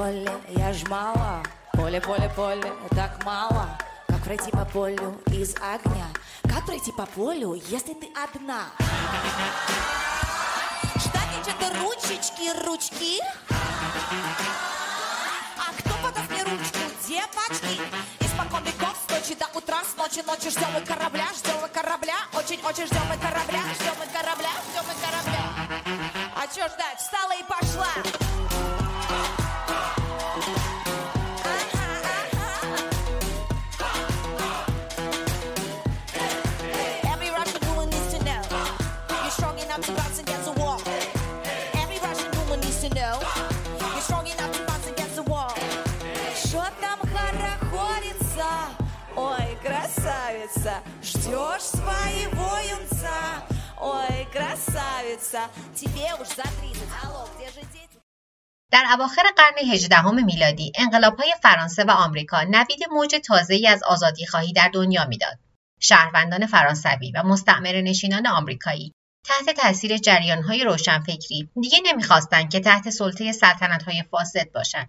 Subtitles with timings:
[0.00, 1.42] поле, я ж мало.
[1.72, 3.68] Поле, поле, поле, так мало.
[4.08, 6.06] Как пройти по полю из огня?
[6.44, 8.62] Как пройти по полю, если ты одна?
[10.96, 13.20] Ждать что-то ручечки, ручки.
[15.58, 17.82] А кто подаст мне ручку, девочки?
[18.20, 22.16] Испокон веков, с ночи до утра С ночи ночи ждем мы корабля, ждем мы корабля.
[22.32, 25.42] Очень-очень ждем мы корабля, ждем мы корабля, ждем мы корабля.
[26.36, 28.79] А чё ждать, встала и пошла
[58.70, 64.70] در اواخر قرن هجدهم میلادی انقلابهای فرانسه و آمریکا نوید موج تازه‌ای از آزادیخواهی در
[64.74, 65.38] دنیا می‌داد.
[65.80, 68.92] شهروندان فرانسوی و مستعمره نشینان آمریکایی
[69.26, 74.88] تحت تاثیر جریانهای روشنفکری دیگه نمی‌خواستند که تحت سلطه سلطنت‌های فاسد باشند.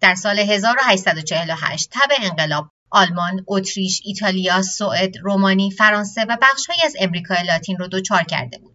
[0.00, 7.42] در سال 1848 تب انقلاب آلمان، اتریش، ایتالیا، سوئد، رومانی، فرانسه و بخشهایی از امریکای
[7.42, 8.71] لاتین رو دچار کرده بود.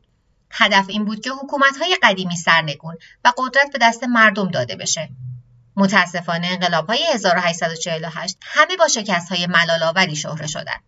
[0.51, 2.95] هدف این بود که حکومت‌های قدیمی سرنگون
[3.25, 5.09] و قدرت به دست مردم داده بشه.
[5.75, 10.83] متاسفانه انقلاب‌های 1848 همه با شکست‌های ملال‌آوری شهره شدند.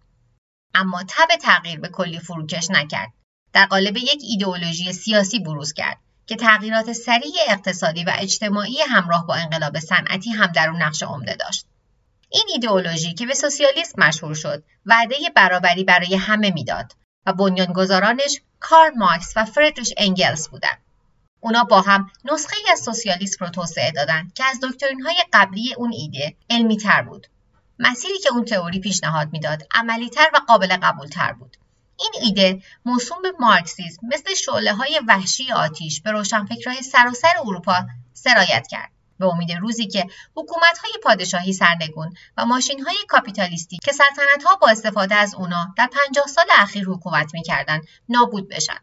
[0.75, 3.11] اما تب تغییر به کلی فروکش نکرد.
[3.53, 9.35] در قالب یک ایدئولوژی سیاسی بروز کرد که تغییرات سریع اقتصادی و اجتماعی همراه با
[9.35, 11.65] انقلاب صنعتی هم در اون نقش عمده داشت.
[12.29, 18.97] این ایدئولوژی که به سوسیالیسم مشهور شد، وعده برابری برای همه می‌داد و بنیانگذارانش کارل
[18.97, 20.81] مارکس و فردریش انگلس بودند.
[21.39, 25.73] اونا با هم نسخه ای از سوسیالیسم رو توسعه دادند که از دکترین های قبلی
[25.73, 27.27] اون ایده علمی تر بود.
[27.79, 31.57] مسیری که اون تئوری پیشنهاد می‌داد عملی تر و قابل قبول تر بود.
[31.99, 38.67] این ایده موسوم به مارکسیسم مثل شعله های وحشی آتیش به روشنفکرهای سراسر اروپا سرایت
[38.67, 38.91] کرد.
[39.19, 45.35] به امید روزی که حکومت‌های پادشاهی سرنگون و ماشین‌های کاپیتالیستی که سلطنت‌ها با استفاده از
[45.35, 48.79] اونا در 50 سال اخیر حکومت می‌کردند نابود بشن.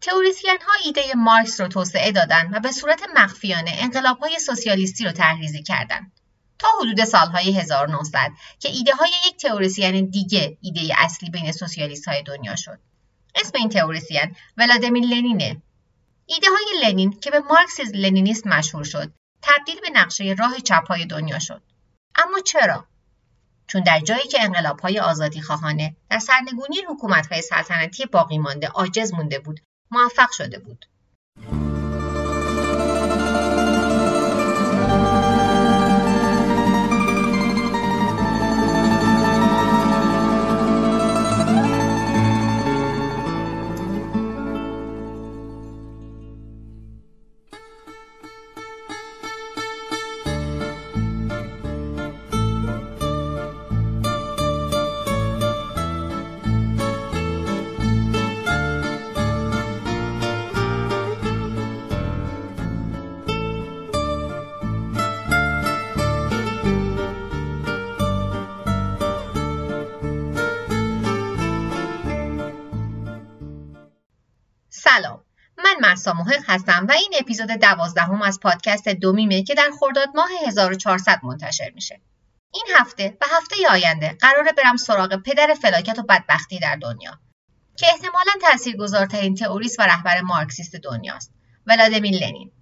[0.00, 6.12] تئوریسین‌ها ایده مارکس رو توسعه دادن و به صورت مخفیانه انقلاب‌های سوسیالیستی رو طرحریزی کردند.
[6.58, 12.22] تا حدود سالهای 1900 که ایده های یک تئوریسین دیگه ایده اصلی بین سوسیالیست های
[12.22, 12.78] دنیا شد.
[13.34, 15.62] اسم این تئوریسین ولادیمیر لنینه.
[16.26, 19.12] ایده های لنین که به مارکسیز لنینیسم مشهور شد
[19.44, 21.62] تبدیل به نقشه راه چپ های دنیا شد.
[22.14, 22.86] اما چرا؟
[23.66, 28.66] چون در جایی که انقلاب های آزادی خواهانه در سرنگونی حکومت های سلطنتی باقی مانده
[28.66, 29.60] عاجز مونده بود
[29.90, 30.86] موفق شده بود.
[76.54, 82.00] هستم و این اپیزود دوازدهم از پادکست دومیمه که در خرداد ماه 1400 منتشر میشه.
[82.54, 87.18] این هفته و هفته آینده قراره برم سراغ پدر فلاکت و بدبختی در دنیا
[87.76, 91.34] که احتمالا تاثیرگذارترین تئوریست و رهبر مارکسیست دنیاست
[91.66, 92.52] ولادیمیر لنین.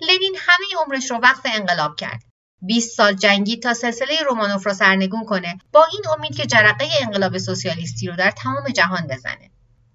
[0.00, 2.22] لنین همه عمرش رو وقف انقلاب کرد.
[2.62, 7.38] 20 سال جنگید تا سلسله رومانوف را سرنگون کنه با این امید که جرقه انقلاب
[7.38, 9.50] سوسیالیستی رو در تمام جهان بزنه.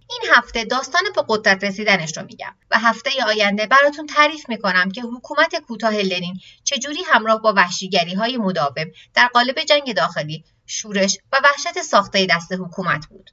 [0.09, 5.01] این هفته داستان به قدرت رسیدنش رو میگم و هفته آینده براتون تعریف می‌کنم که
[5.01, 11.41] حکومت کوتاه لنین چجوری همراه با وحشیگری های مداوم در قالب جنگ داخلی، شورش و
[11.43, 13.29] وحشت ساخته دست حکومت بود.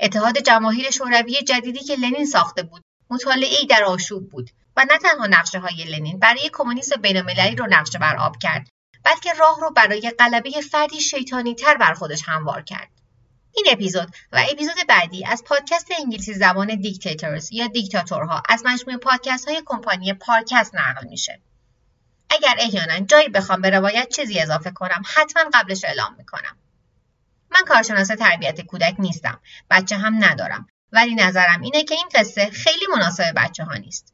[0.00, 5.26] اتحاد جماهیر شوروی جدیدی که لنین ساخته بود، مطالعه در آشوب بود و نه تنها
[5.26, 8.68] نقشه های لنین برای کمونیسم بینالمللی رو نقشه بر آب کرد،
[9.04, 12.93] بلکه راه رو برای غلبه فردی شیطانی تر بر خودش هموار کرد.
[13.56, 19.48] این اپیزود و اپیزود بعدی از پادکست انگلیسی زبان دیکتاتورز یا دیکتاتورها از مجموعه پادکست
[19.48, 21.40] های کمپانی پارکست نقل میشه.
[22.30, 26.56] اگر احیانا جایی بخوام به روایت چیزی اضافه کنم حتما قبلش اعلام می‌کنم.
[27.50, 29.40] من کارشناس تربیت کودک نیستم.
[29.70, 30.66] بچه هم ندارم.
[30.92, 34.13] ولی نظرم اینه که این قصه خیلی مناسب بچه ها نیست.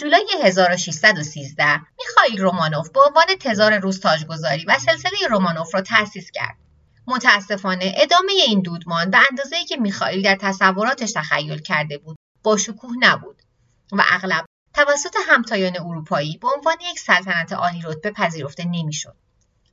[0.00, 6.56] سالهای 1613 میخائیل رومانوف به عنوان تزار روس تاجگذاری و سلسله رومانوف را تأسیس کرد.
[7.06, 12.90] متاسفانه ادامه این دودمان به اندازه‌ای که میخائیل در تصوراتش تخیل کرده بود با شکوه
[12.98, 13.42] نبود
[13.92, 14.44] و اغلب
[14.74, 19.16] توسط همتایان اروپایی به عنوان یک سلطنت عالی رتبه پذیرفته نمی‌شد.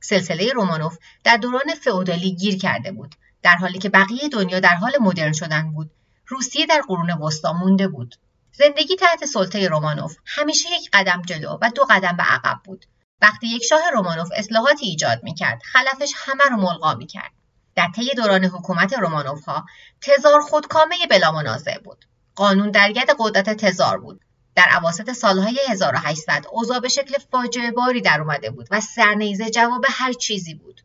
[0.00, 4.92] سلسله رومانوف در دوران فئودالی گیر کرده بود در حالی که بقیه دنیا در حال
[5.00, 5.90] مدرن شدن بود
[6.26, 8.14] روسیه در قرون وسطا مونده بود
[8.58, 10.16] زندگی تحت سلطه رومانوف.
[10.26, 12.84] همیشه یک قدم جلو و دو قدم به عقب بود.
[13.22, 17.32] وقتی یک شاه رومانوف اصلاحاتی ایجاد می‌کرد خلفش همه رو ملغا می‌کرد.
[17.76, 19.66] در طی دوران حکومت رومانوف ها
[20.00, 22.04] تزار خودکامه بلا منازع بود.
[22.34, 24.20] قانون در ید قدرت تزار بود.
[24.56, 29.84] در عواسط سالهای 1800 اوضاع به شکل فاجعه باری در اومده بود و سرنیزه جواب
[29.88, 30.80] هر چیزی بود.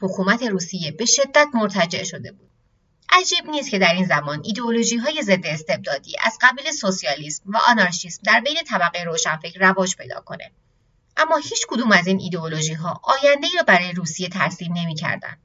[0.00, 2.50] حکومت روسیه به شدت مرتجع شده بود.
[3.20, 8.22] عجیب نیست که در این زمان ایدئولوژی های ضد استبدادی از قبیل سوسیالیسم و آنارشیسم
[8.24, 10.50] در بین طبقه روشنفکر رواج پیدا کنه.
[11.16, 15.42] اما هیچ کدوم از این ایدئولوژی ها آینده را برای روسیه ترسیم نمی‌کردند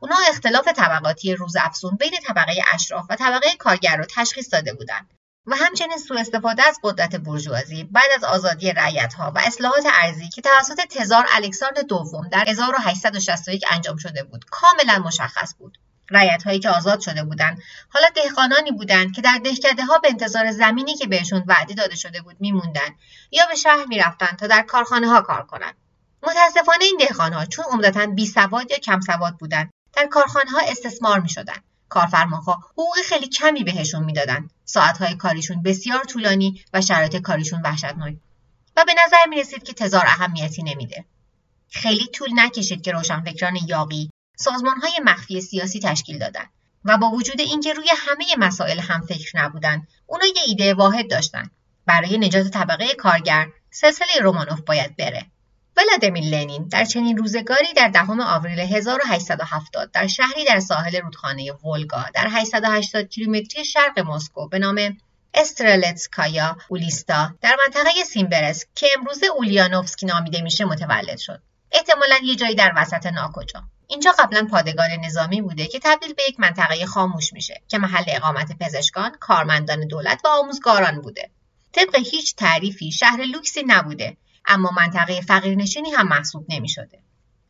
[0.00, 5.14] اونا اختلاف طبقاتی روز افزون بین طبقه اشراف و طبقه کارگر را تشخیص داده بودند
[5.46, 8.70] و همچنین سوء استفاده از قدرت بورژوازی بعد از آزادی
[9.18, 14.98] ها و اصلاحات ارزی که توسط تزار الکساندر دوم در 1861 انجام شده بود کاملا
[14.98, 15.78] مشخص بود.
[16.10, 20.50] رعیت هایی که آزاد شده بودند حالا دهقانانی بودند که در دهکده ها به انتظار
[20.50, 22.96] زمینی که بهشون وعده داده شده بود میموندند
[23.30, 25.74] یا به شهر می‌رفتند تا در کارخانه ها کار کنند
[26.22, 30.60] متاسفانه این دهقان ها چون عمدتا بی سواد یا کم سواد بودند در کارخانه ها
[30.68, 37.16] استثمار می شدند کارفرماها حقوق خیلی کمی بهشون می‌دادند ساعتهای کاریشون بسیار طولانی و شرایط
[37.16, 38.16] کاریشون وحشتناک.
[38.76, 41.04] و به نظر می رسید که تزار اهمیتی نمیده.
[41.70, 44.10] خیلی طول نکشید که روشنفکران یاقی
[44.40, 46.50] سازمانهای مخفی سیاسی تشکیل دادند
[46.84, 51.50] و با وجود اینکه روی همه مسائل هم فکر نبودند اونا یه ایده واحد داشتن.
[51.86, 55.26] برای نجات طبقه کارگر سلسله رومانوف باید بره.
[55.76, 62.04] ولادیمیر لنین در چنین روزگاری در دهم آوریل 1870 در شهری در ساحل رودخانه ولگا
[62.14, 64.98] در 880 کیلومتری شرق مسکو به نام
[65.34, 71.42] استرلتسکایا اولیستا در منطقه سیمبرس که امروزه اولیانوفسکی نامیده میشه متولد شد.
[71.72, 73.62] احتمالا یه جایی در وسط ناکجا.
[73.90, 78.58] اینجا قبلا پادگان نظامی بوده که تبدیل به یک منطقه خاموش میشه که محل اقامت
[78.60, 81.30] پزشکان، کارمندان دولت و آموزگاران بوده.
[81.72, 87.02] طبق هیچ تعریفی شهر لوکسی نبوده اما منطقه فقیرنشینی هم محسوب نمی شده.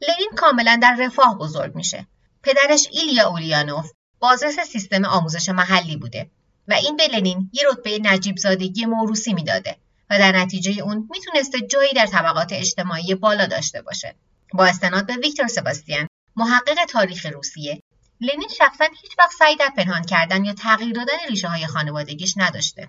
[0.09, 2.07] لنین کاملا در رفاه بزرگ میشه.
[2.43, 6.31] پدرش ایلیا اولیانوف بازرس سیستم آموزش محلی بوده
[6.69, 9.77] و این به لنین یه رتبه نجیب زادگی موروسی می‌داده
[10.11, 14.15] و در نتیجه اون می‌تونسته جایی در طبقات اجتماعی بالا داشته باشه.
[14.55, 16.08] با استناد به ویکتور سباستیان
[16.39, 17.83] محقق تاریخ روسیه.
[18.21, 22.89] لنین شخصا هیچ وقت سعی در پنهان کردن یا تغییر دادن ریشه های خانوادگیش نداشته.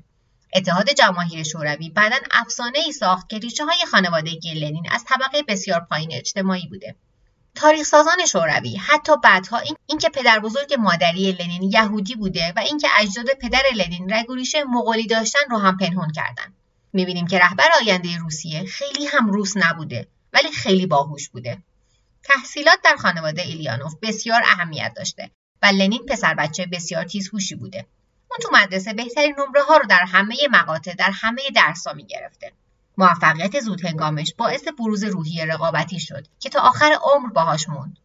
[0.53, 5.79] اتحاد جماهیر شوروی بعدا افسانه ای ساخت که ریشه های خانوادگی لنین از طبقه بسیار
[5.79, 6.95] پایین اجتماعی بوده.
[7.55, 12.87] تاریخ سازان شوروی حتی بعدها این اینکه پدر بزرگ مادری لنین یهودی بوده و اینکه
[12.99, 14.25] اجداد پدر لنین رگ
[14.67, 16.53] مغولی داشتن رو هم پنهان کردن.
[16.93, 21.63] می‌بینیم که رهبر آینده روسیه خیلی هم روس نبوده ولی خیلی باهوش بوده.
[22.23, 27.85] تحصیلات در خانواده ایلیانوف بسیار اهمیت داشته و لنین پسر بچه بسیار تیزهوشی بوده
[28.31, 32.05] اون تو مدرسه بهترین نمره ها رو در همه مقاطع در همه درس ها می
[32.05, 32.51] گرفته.
[32.97, 37.97] موفقیت زود هنگامش باعث بروز روحی رقابتی شد که تا آخر عمر باهاش موند.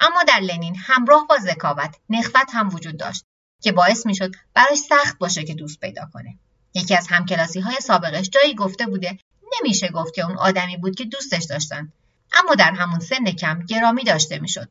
[0.00, 3.24] اما در لنین همراه با ذکاوت نخوت هم وجود داشت
[3.62, 6.38] که باعث می‌شد براش سخت باشه که دوست پیدا کنه.
[6.74, 9.18] یکی از همکلاسی های سابقش جایی گفته بوده
[9.60, 11.92] نمیشه گفت که اون آدمی بود که دوستش داشتن
[12.32, 14.68] اما در همون سن کم گرامی داشته می‌شد.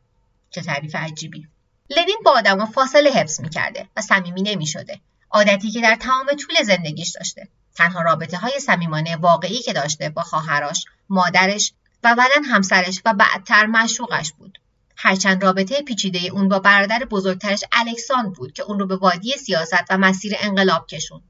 [0.50, 1.48] چه تعریف عجیبی.
[1.90, 5.00] لنین با آدما فاصله حفظ می‌کرده و صمیمی نمی‌شده.
[5.32, 7.48] عادتی که در تمام طول زندگیش داشته.
[7.76, 11.74] تنها رابطه های صمیمانه واقعی که داشته با خواهرش مادرش
[12.04, 14.60] و بعدا همسرش و بعدتر معشوقش بود.
[14.98, 19.84] هرچند رابطه پیچیده اون با برادر بزرگترش الکساندر بود که اون رو به وادی سیاست
[19.90, 21.22] و مسیر انقلاب کشون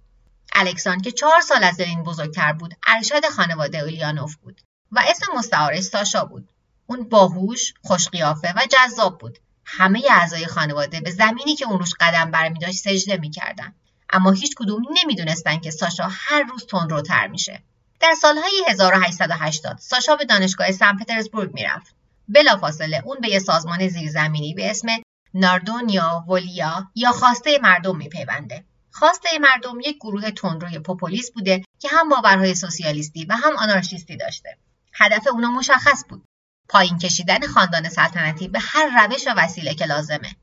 [0.53, 4.61] الکساندر که چهار سال از لنین بزرگتر بود ارشد خانواده اولیانوف بود.
[4.91, 6.49] و اسم مستعارش ساشا بود.
[6.87, 9.39] اون باهوش خوشقیافه و جذاب بود.
[9.65, 13.75] همه اعضای خانواده به زمینی که اون روش قدم برمی داشت سجده می‌کردن.
[14.09, 17.63] اما هیچ کدوم نمی‌دونستن که ساشا هر روز تندروتر میشه.
[17.99, 21.95] در سالهای 1880 ساشا به دانشگاه سن پترزبورگ می‌رفت.
[22.27, 24.87] بلافاصله اون به یه سازمان زیرزمینی به اسم
[25.33, 28.63] ناردونیا ولیا یا خواسته مردم میپیونده.
[28.91, 34.57] خواسته مردم یک گروه تندروی پوپولیست بوده که هم باورهای سوسیالیستی و هم آنارشیستی داشته.
[34.99, 36.23] هدف اونا مشخص بود.
[36.69, 40.35] پایین کشیدن خاندان سلطنتی به هر روش و وسیله که لازمه.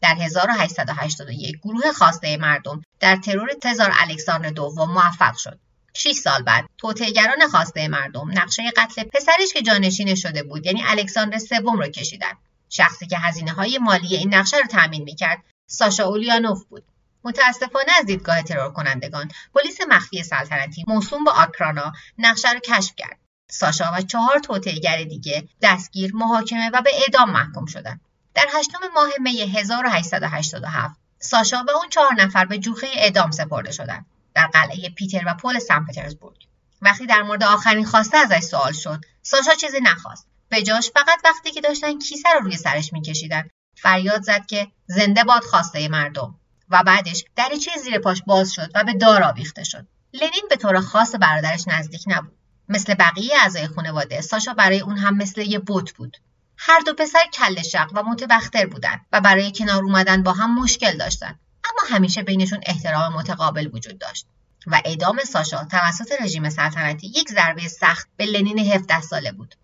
[0.00, 5.58] در 1881 گروه خواسته مردم در ترور تزار الکساندر دوم موفق شد.
[5.94, 11.38] 6 سال بعد توطئهگران خواسته مردم نقشه قتل پسرش که جانشین شده بود یعنی الکساندر
[11.38, 12.32] سوم رو کشیدن.
[12.68, 16.84] شخصی که هزینه های مالی این نقشه رو تامین می‌کرد ساشا اولیانوف بود.
[17.24, 23.21] متاسفانه از دیدگاه ترور کنندگان پلیس مخفی سلطنتی موسوم به آکرانا نقشه رو کشف کرد.
[23.52, 28.00] ساشا و چهار توطئهگر دیگه دستگیر محاکمه و به اعدام محکوم شدند
[28.34, 34.06] در هشتم ماه می 1887 ساشا و اون چهار نفر به جوخه اعدام سپرده شدند
[34.34, 36.46] در قلعه پیتر و پل سن پترزبورگ.
[36.82, 40.26] وقتی در مورد آخرین خواسته ازش سوال شد ساشا چیزی نخواست.
[40.48, 43.48] به جاش فقط وقتی که داشتن کیسه رو روی سرش میکشیدن.
[43.76, 46.34] فریاد زد که زنده باد خواسته مردم.
[46.68, 49.86] و بعدش دریچه زیر پاش باز شد و به دار آویخته شد.
[50.12, 52.41] لنین به طور خاص برادرش نزدیک نبود.
[52.72, 56.16] مثل بقیه اعضای خانواده ساشا برای اون هم مثل یه بوت بود.
[56.56, 60.96] هر دو پسر کل شق و متبختر بودند و برای کنار اومدن با هم مشکل
[60.96, 64.26] داشتند اما همیشه بینشون احترام متقابل وجود داشت.
[64.66, 69.54] و اعدام ساشا توسط رژیم سلطنتی یک ضربه سخت به لنین 17 ساله بود.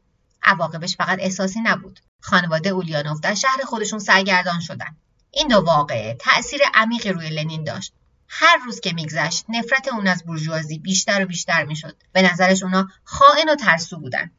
[0.42, 2.00] عواقبش فقط احساسی نبود.
[2.20, 4.96] خانواده اولیانوف در شهر خودشون سرگردان شدند
[5.30, 7.92] این دو واقعه تأثیر عمیقی روی لنین داشت.
[8.28, 11.97] هر روز که میگذشت نفرت اون از بورژوازی بیشتر و بیشتر می‌شد.
[12.12, 14.30] به نظرش اونا خائن و ترسو بودن.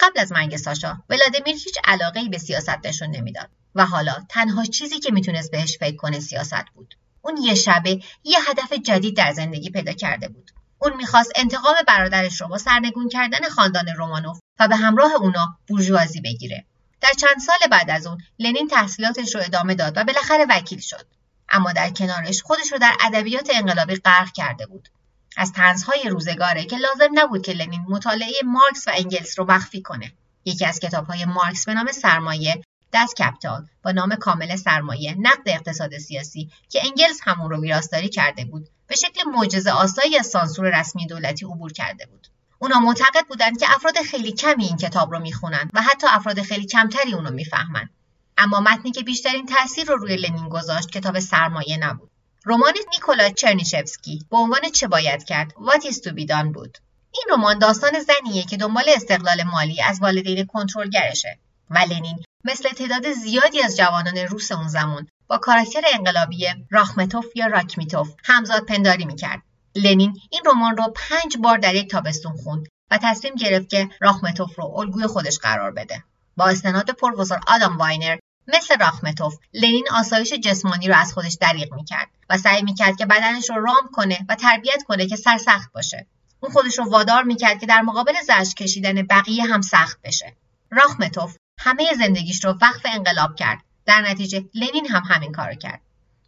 [0.00, 5.00] قبل از مرگ ساشا ولادیمیر هیچ علاقه به سیاست نشون نمی‌داد و حالا تنها چیزی
[5.00, 6.94] که می‌تونست بهش فکر کنه سیاست بود.
[7.22, 10.50] اون یه شبه یه هدف جدید در زندگی پیدا کرده بود.
[10.78, 16.20] اون می‌خواست انتقام برادرش رو با سرنگون کردن خاندان رومانوف و به همراه اونا بورژوازی
[16.20, 16.64] بگیره.
[17.00, 21.06] در چند سال بعد از اون لنین تحصیلاتش رو ادامه داد و بالاخره وکیل شد.
[21.48, 24.88] اما در کنارش خودش رو در ادبیات انقلابی غرق کرده بود.
[25.36, 30.12] از تنزهای روزگاره که لازم نبود که لنین مطالعه مارکس و انگلس رو مخفی کنه.
[30.44, 35.98] یکی از کتابهای مارکس به نام سرمایه دست کپتال با نام کامل سرمایه نقد اقتصاد
[35.98, 41.06] سیاسی که انگلس همون رو ویراستاری کرده بود به شکل معجزه آسایی از سانسور رسمی
[41.06, 42.26] دولتی عبور کرده بود.
[42.58, 46.66] اونا معتقد بودند که افراد خیلی کمی این کتاب رو می‌خونن و حتی افراد خیلی
[46.66, 47.88] کمتری اونو می‌فهمن.
[48.38, 52.10] اما متنی که بیشترین تاثیر رو روی لنین گذاشت کتاب سرمایه نبود.
[52.46, 55.82] رمان نیکولا چرنیشفسکی به عنوان چه باید کرد؟ What
[56.28, 56.78] done بود.
[57.14, 61.38] این رمان داستان زنیه که دنبال استقلال مالی از والدین کنترلگرشه
[61.70, 67.46] و لنین مثل تعداد زیادی از جوانان روس اون زمان با کاراکتر انقلابی راخمتوف یا
[67.46, 69.42] راکمیتوف همزاد پنداری می‌کرد.
[69.74, 74.58] لنین این رمان رو پنج بار در یک تابستون خوند و تصمیم گرفت که راخمتوف
[74.58, 76.04] رو الگوی خودش قرار بده.
[76.36, 82.08] با استناد پروفسور آدام واینر مثل راخمتوف لنین آسایش جسمانی رو از خودش دریغ می‌کرد
[82.30, 86.06] و سعی می‌کرد که بدنش رو رام کنه و تربیت کنه که سرسخت باشه.
[86.40, 90.36] اون خودش رو وادار می‌کرد که در مقابل زشت کشیدن بقیه هم سخت بشه.
[90.70, 93.58] راخمتوف همه زندگیش رو وقف انقلاب کرد.
[93.86, 95.80] در نتیجه لنین هم همین کارو کرد.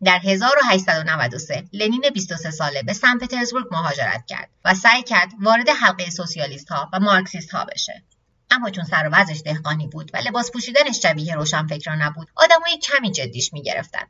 [0.04, 6.11] در 1893 لنین 23 ساله به سن پترزبورگ مهاجرت کرد و سعی کرد وارد حلقه
[6.11, 8.02] سوسیالیست ها و مارکسیست ها بشه.
[8.50, 13.10] اما چون سر و وضعش دهقانی بود و لباس پوشیدنش شبیه روشنفکران نبود آدمای کمی
[13.10, 14.06] جدیش می‌گرفتن.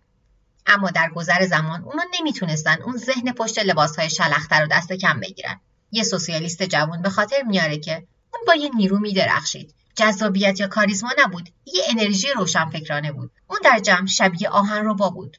[0.66, 5.61] اما در گذر زمان اونا نمی‌تونستن اون ذهن پشت لباسهای شلختر رو دست کم بگیرن.
[5.90, 9.75] یه سوسیالیست جوان به خاطر میاره که اون با یه نیرو میدرخشید.
[9.97, 13.31] جذابیت یا کاریزما نبود یه انرژی روشنفکرانه بود.
[13.47, 15.37] اون در جمع شبیه آهن با بود.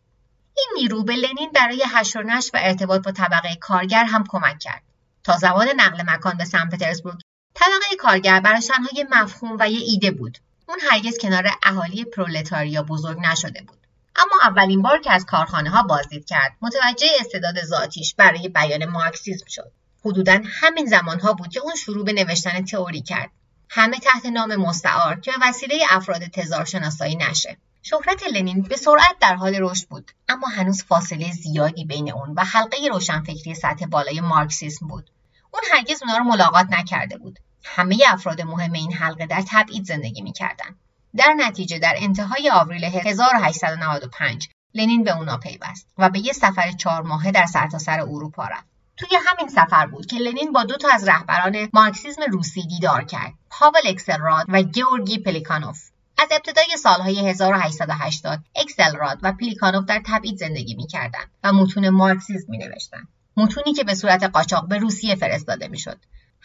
[0.57, 4.83] این نیرو به لنین برای حشر و و ارتباط با طبقه کارگر هم کمک کرد.
[5.23, 7.19] تا زمان نقل مکان به سن پترزبورگ
[7.59, 10.37] طبقه کارگر براش تنها یه مفهوم و یه ایده بود.
[10.69, 13.77] اون هرگز کنار اهالی پرولتاریا بزرگ نشده بود.
[14.15, 19.45] اما اولین بار که از کارخانه ها بازدید کرد متوجه استعداد ذاتیش برای بیان مارکسیسم
[19.47, 19.71] شد.
[20.05, 23.29] حدودا همین زمانها بود که اون شروع به نوشتن تئوری کرد.
[23.69, 27.57] همه تحت نام مستعار که به وسیله افراد تزار شناسایی نشه.
[27.83, 32.43] شهرت لنین به سرعت در حال رشد بود اما هنوز فاصله زیادی بین اون و
[32.43, 35.09] حلقه روشنفکری سطح بالای مارکسیسم بود.
[35.51, 37.39] اون هرگز اونا رو ملاقات نکرده بود.
[37.63, 40.79] همه افراد مهم این حلقه در تبعید زندگی می‌کردند
[41.15, 47.01] در نتیجه در انتهای آوریل 1895 لنین به اونا پیوست و به یه سفر چهار
[47.01, 48.65] ماهه در سرتاسر اروپا رفت.
[48.97, 53.33] توی همین سفر بود که لنین با دو تا از رهبران مارکسیسم روسی دیدار کرد
[53.49, 55.89] پاول اکسلراد و گیورگی پلیکانوف.
[56.17, 63.07] از ابتدای سالهای 1880 اکسلراد و پلیکانوف در تبعید زندگی می‌کردند و متون مارکسیسم مینوشتند.
[63.37, 65.97] متونی که به صورت قاچاق به روسیه فرستاده می‌شد.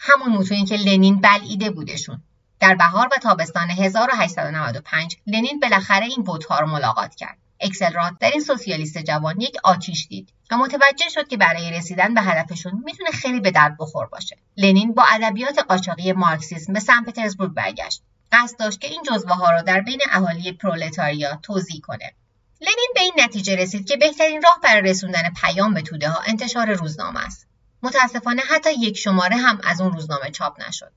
[0.05, 2.21] همون متونی که لنین بلعیده بودشون.
[2.59, 7.37] در بهار و تابستان 1895 لنین بالاخره این بوتها رو ملاقات کرد.
[7.59, 12.21] اکسلراد در این سوسیالیست جوان یک آتیش دید و متوجه شد که برای رسیدن به
[12.21, 14.37] هدفشون می‌تونه خیلی به درد بخور باشه.
[14.57, 18.01] لنین با ادبیات قاچاقی مارکسیسم به سن پترزبورگ برگشت.
[18.31, 22.13] قصد داشت که این جزوه ها را در بین اهالی پرولتاریا توضیح کنه.
[22.61, 26.73] لنین به این نتیجه رسید که بهترین راه برای رسوندن پیام به توده ها انتشار
[26.73, 27.47] روزنامه است.
[27.83, 30.91] متاسفانه حتی یک شماره هم از اون روزنامه چاپ نشد.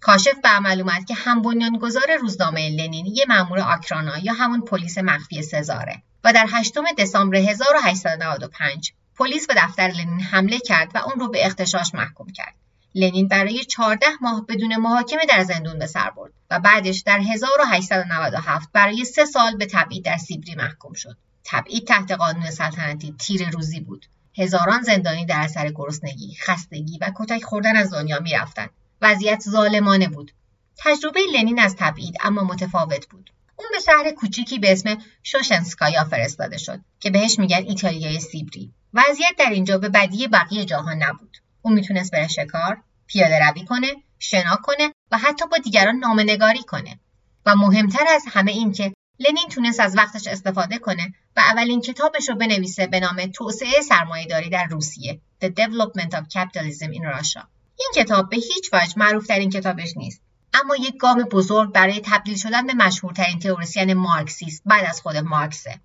[0.00, 4.98] کاشف به عمل اومد که هم بنیانگذار روزنامه لنین یه مأمور آکرانا یا همون پلیس
[4.98, 11.20] مخفی سزاره و در 8 دسامبر 1895 پلیس به دفتر لنین حمله کرد و اون
[11.20, 12.54] رو به اختشاش محکوم کرد.
[12.94, 18.68] لنین برای 14 ماه بدون محاکمه در زندون به سر برد و بعدش در 1897
[18.72, 21.16] برای سه سال به تبعید در سیبری محکوم شد.
[21.44, 24.06] تبعید تحت قانون سلطنتی تیر روزی بود.
[24.38, 28.70] هزاران زندانی در اثر گرسنگی، خستگی و کتک خوردن از دنیا می‌رفتند.
[29.02, 30.32] وضعیت ظالمانه بود.
[30.76, 33.30] تجربه لنین از تبعید اما متفاوت بود.
[33.56, 38.72] اون به شهر کوچیکی به اسم شوشنسکایا فرستاده شد که بهش میگن ایتالیای سیبری.
[38.94, 41.36] وضعیت در اینجا به بدی بقیه جاها نبود.
[41.62, 43.88] اون می‌تونست بره شکار، پیاده روی کنه،
[44.18, 47.00] شنا کنه و حتی با دیگران نامنگاری کنه.
[47.46, 52.28] و مهمتر از همه این که لنین تونست از وقتش استفاده کنه و اولین کتابش
[52.28, 57.44] رو بنویسه به نام توسعه سرمایهداری در روسیه The Development of Capitalism in Russia.
[57.78, 60.20] این کتاب به هیچ وجه معروف این کتابش نیست
[60.54, 65.80] اما یک گام بزرگ برای تبدیل شدن به مشهورترین تئوریسین مارکسیست بعد از خود مارکسه.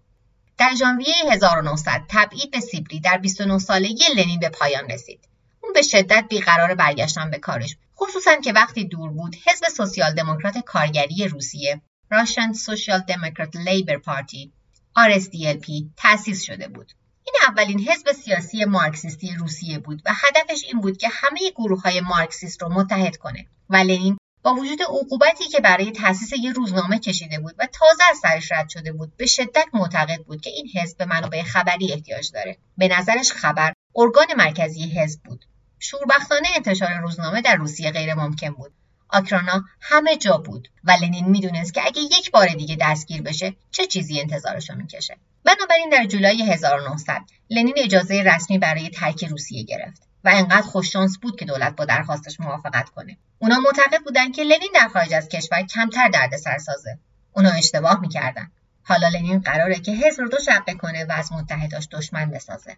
[0.57, 5.19] در ژانویه 1900 تبعید به سیبری در 29 سالگی لنین به پایان رسید.
[5.61, 10.57] اون به شدت بیقرار برگشتن به کارش خصوصا که وقتی دور بود حزب سوسیال دموکرات
[10.57, 11.81] کارگری روسیه.
[12.11, 14.51] Russian Social Democrat Labor Party
[14.97, 16.93] RSDLP تأسیس شده بود.
[17.25, 22.01] این اولین حزب سیاسی مارکسیستی روسیه بود و هدفش این بود که همه گروه های
[22.01, 23.45] مارکسیست رو متحد کنه.
[23.69, 28.17] و لنین با وجود عقوبتی که برای تأسیس یک روزنامه کشیده بود و تازه از
[28.17, 32.31] سرش رد شده بود به شدت معتقد بود که این حزب به منابع خبری احتیاج
[32.31, 32.57] داره.
[32.77, 35.45] به نظرش خبر ارگان مرکزی حزب بود.
[35.79, 38.73] شوربختانه انتشار روزنامه در روسیه غیر ممکن بود.
[39.09, 43.85] آکرانا همه جا بود و لنین می‌دونست که اگه یک بار دیگه دستگیر بشه چه
[43.85, 45.17] چیزی انتظارشو می‌کشه.
[45.43, 51.39] بنابراین در جولای 1900 لنین اجازه رسمی برای ترک روسیه گرفت و انقدر خوششانس بود
[51.39, 53.17] که دولت با درخواستش موافقت کنه.
[53.39, 56.99] اونا معتقد بودن که لنین در خارج از کشور کمتر دردسر سازه
[57.33, 58.51] اونا اشتباه می‌کردن.
[58.83, 62.77] حالا لنین قراره که حزب رو دو شقه کنه و از متحداش دشمن بسازه.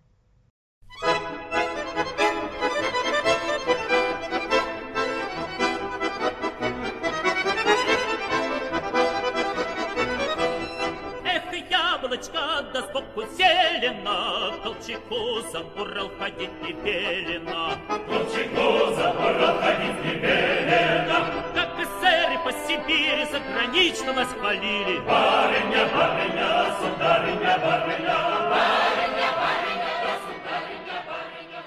[12.10, 14.18] яблочко, да сбоку зелено,
[14.62, 15.20] Колчаку
[15.52, 17.64] забурал ходить не велено.
[18.08, 21.18] Колчаку забурал ходить не велено.
[21.56, 24.96] Как эсеры по Сибири загранично нас хвалили.
[25.10, 28.18] Барыня, барыня, сударыня, барыня,
[28.52, 31.60] барыня, барыня, сударыня, барыня.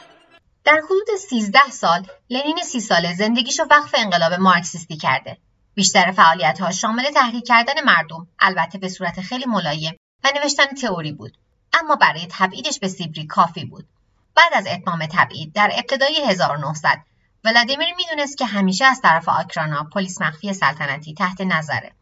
[0.65, 5.37] در حدود 13 سال لنین سی ساله زندگیشو وقف انقلاب مارکسیستی کرده.
[5.75, 11.12] بیشتر فعالیت ها شامل تحریک کردن مردم البته به صورت خیلی ملایم و نوشتن تئوری
[11.12, 11.38] بود.
[11.72, 13.88] اما برای تبعیدش به سیبری کافی بود.
[14.36, 16.98] بعد از اتمام تبعید در ابتدای 1900
[17.44, 21.92] ولادیمیر می‌دونست که همیشه از طرف آکرانا پلیس مخفی سلطنتی تحت نظره.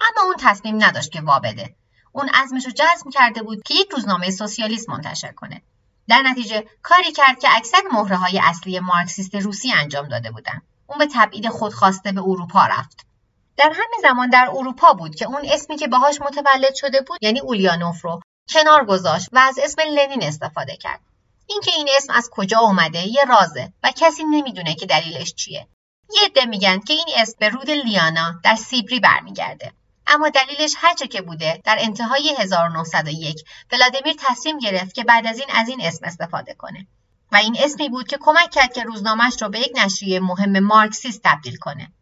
[0.00, 1.74] اما اون تصمیم نداشت که وابده
[2.12, 5.62] اون عزمش رو جزم کرده بود که یک روزنامه سوسیالیست منتشر کنه.
[6.08, 10.62] در نتیجه کاری کرد که اکثر مهره های اصلی مارکسیست روسی انجام داده بودن.
[10.86, 13.06] اون به تبعید خودخواسته به اروپا رفت.
[13.56, 17.40] در همین زمان در اروپا بود که اون اسمی که باهاش متولد شده بود یعنی
[17.40, 21.00] اولیانوف رو کنار گذاشت و از اسم لنین استفاده کرد.
[21.46, 25.66] اینکه این اسم از کجا اومده یه رازه و کسی نمی‌دونه که دلیلش چیه.
[26.14, 29.72] یه عده میگن که این اسم به رود لیانا در سیبری برمیگرده.
[30.06, 35.48] اما دلیلش هرچه که بوده در انتهای 1901 ولادیمیر تصمیم گرفت که بعد از این
[35.54, 36.86] از این اسم استفاده کنه.
[37.32, 41.20] و این اسمی بود که کمک کرد که روزنامهش رو به یک نشریه مهم مارکسیست
[41.24, 41.92] تبدیل کنه.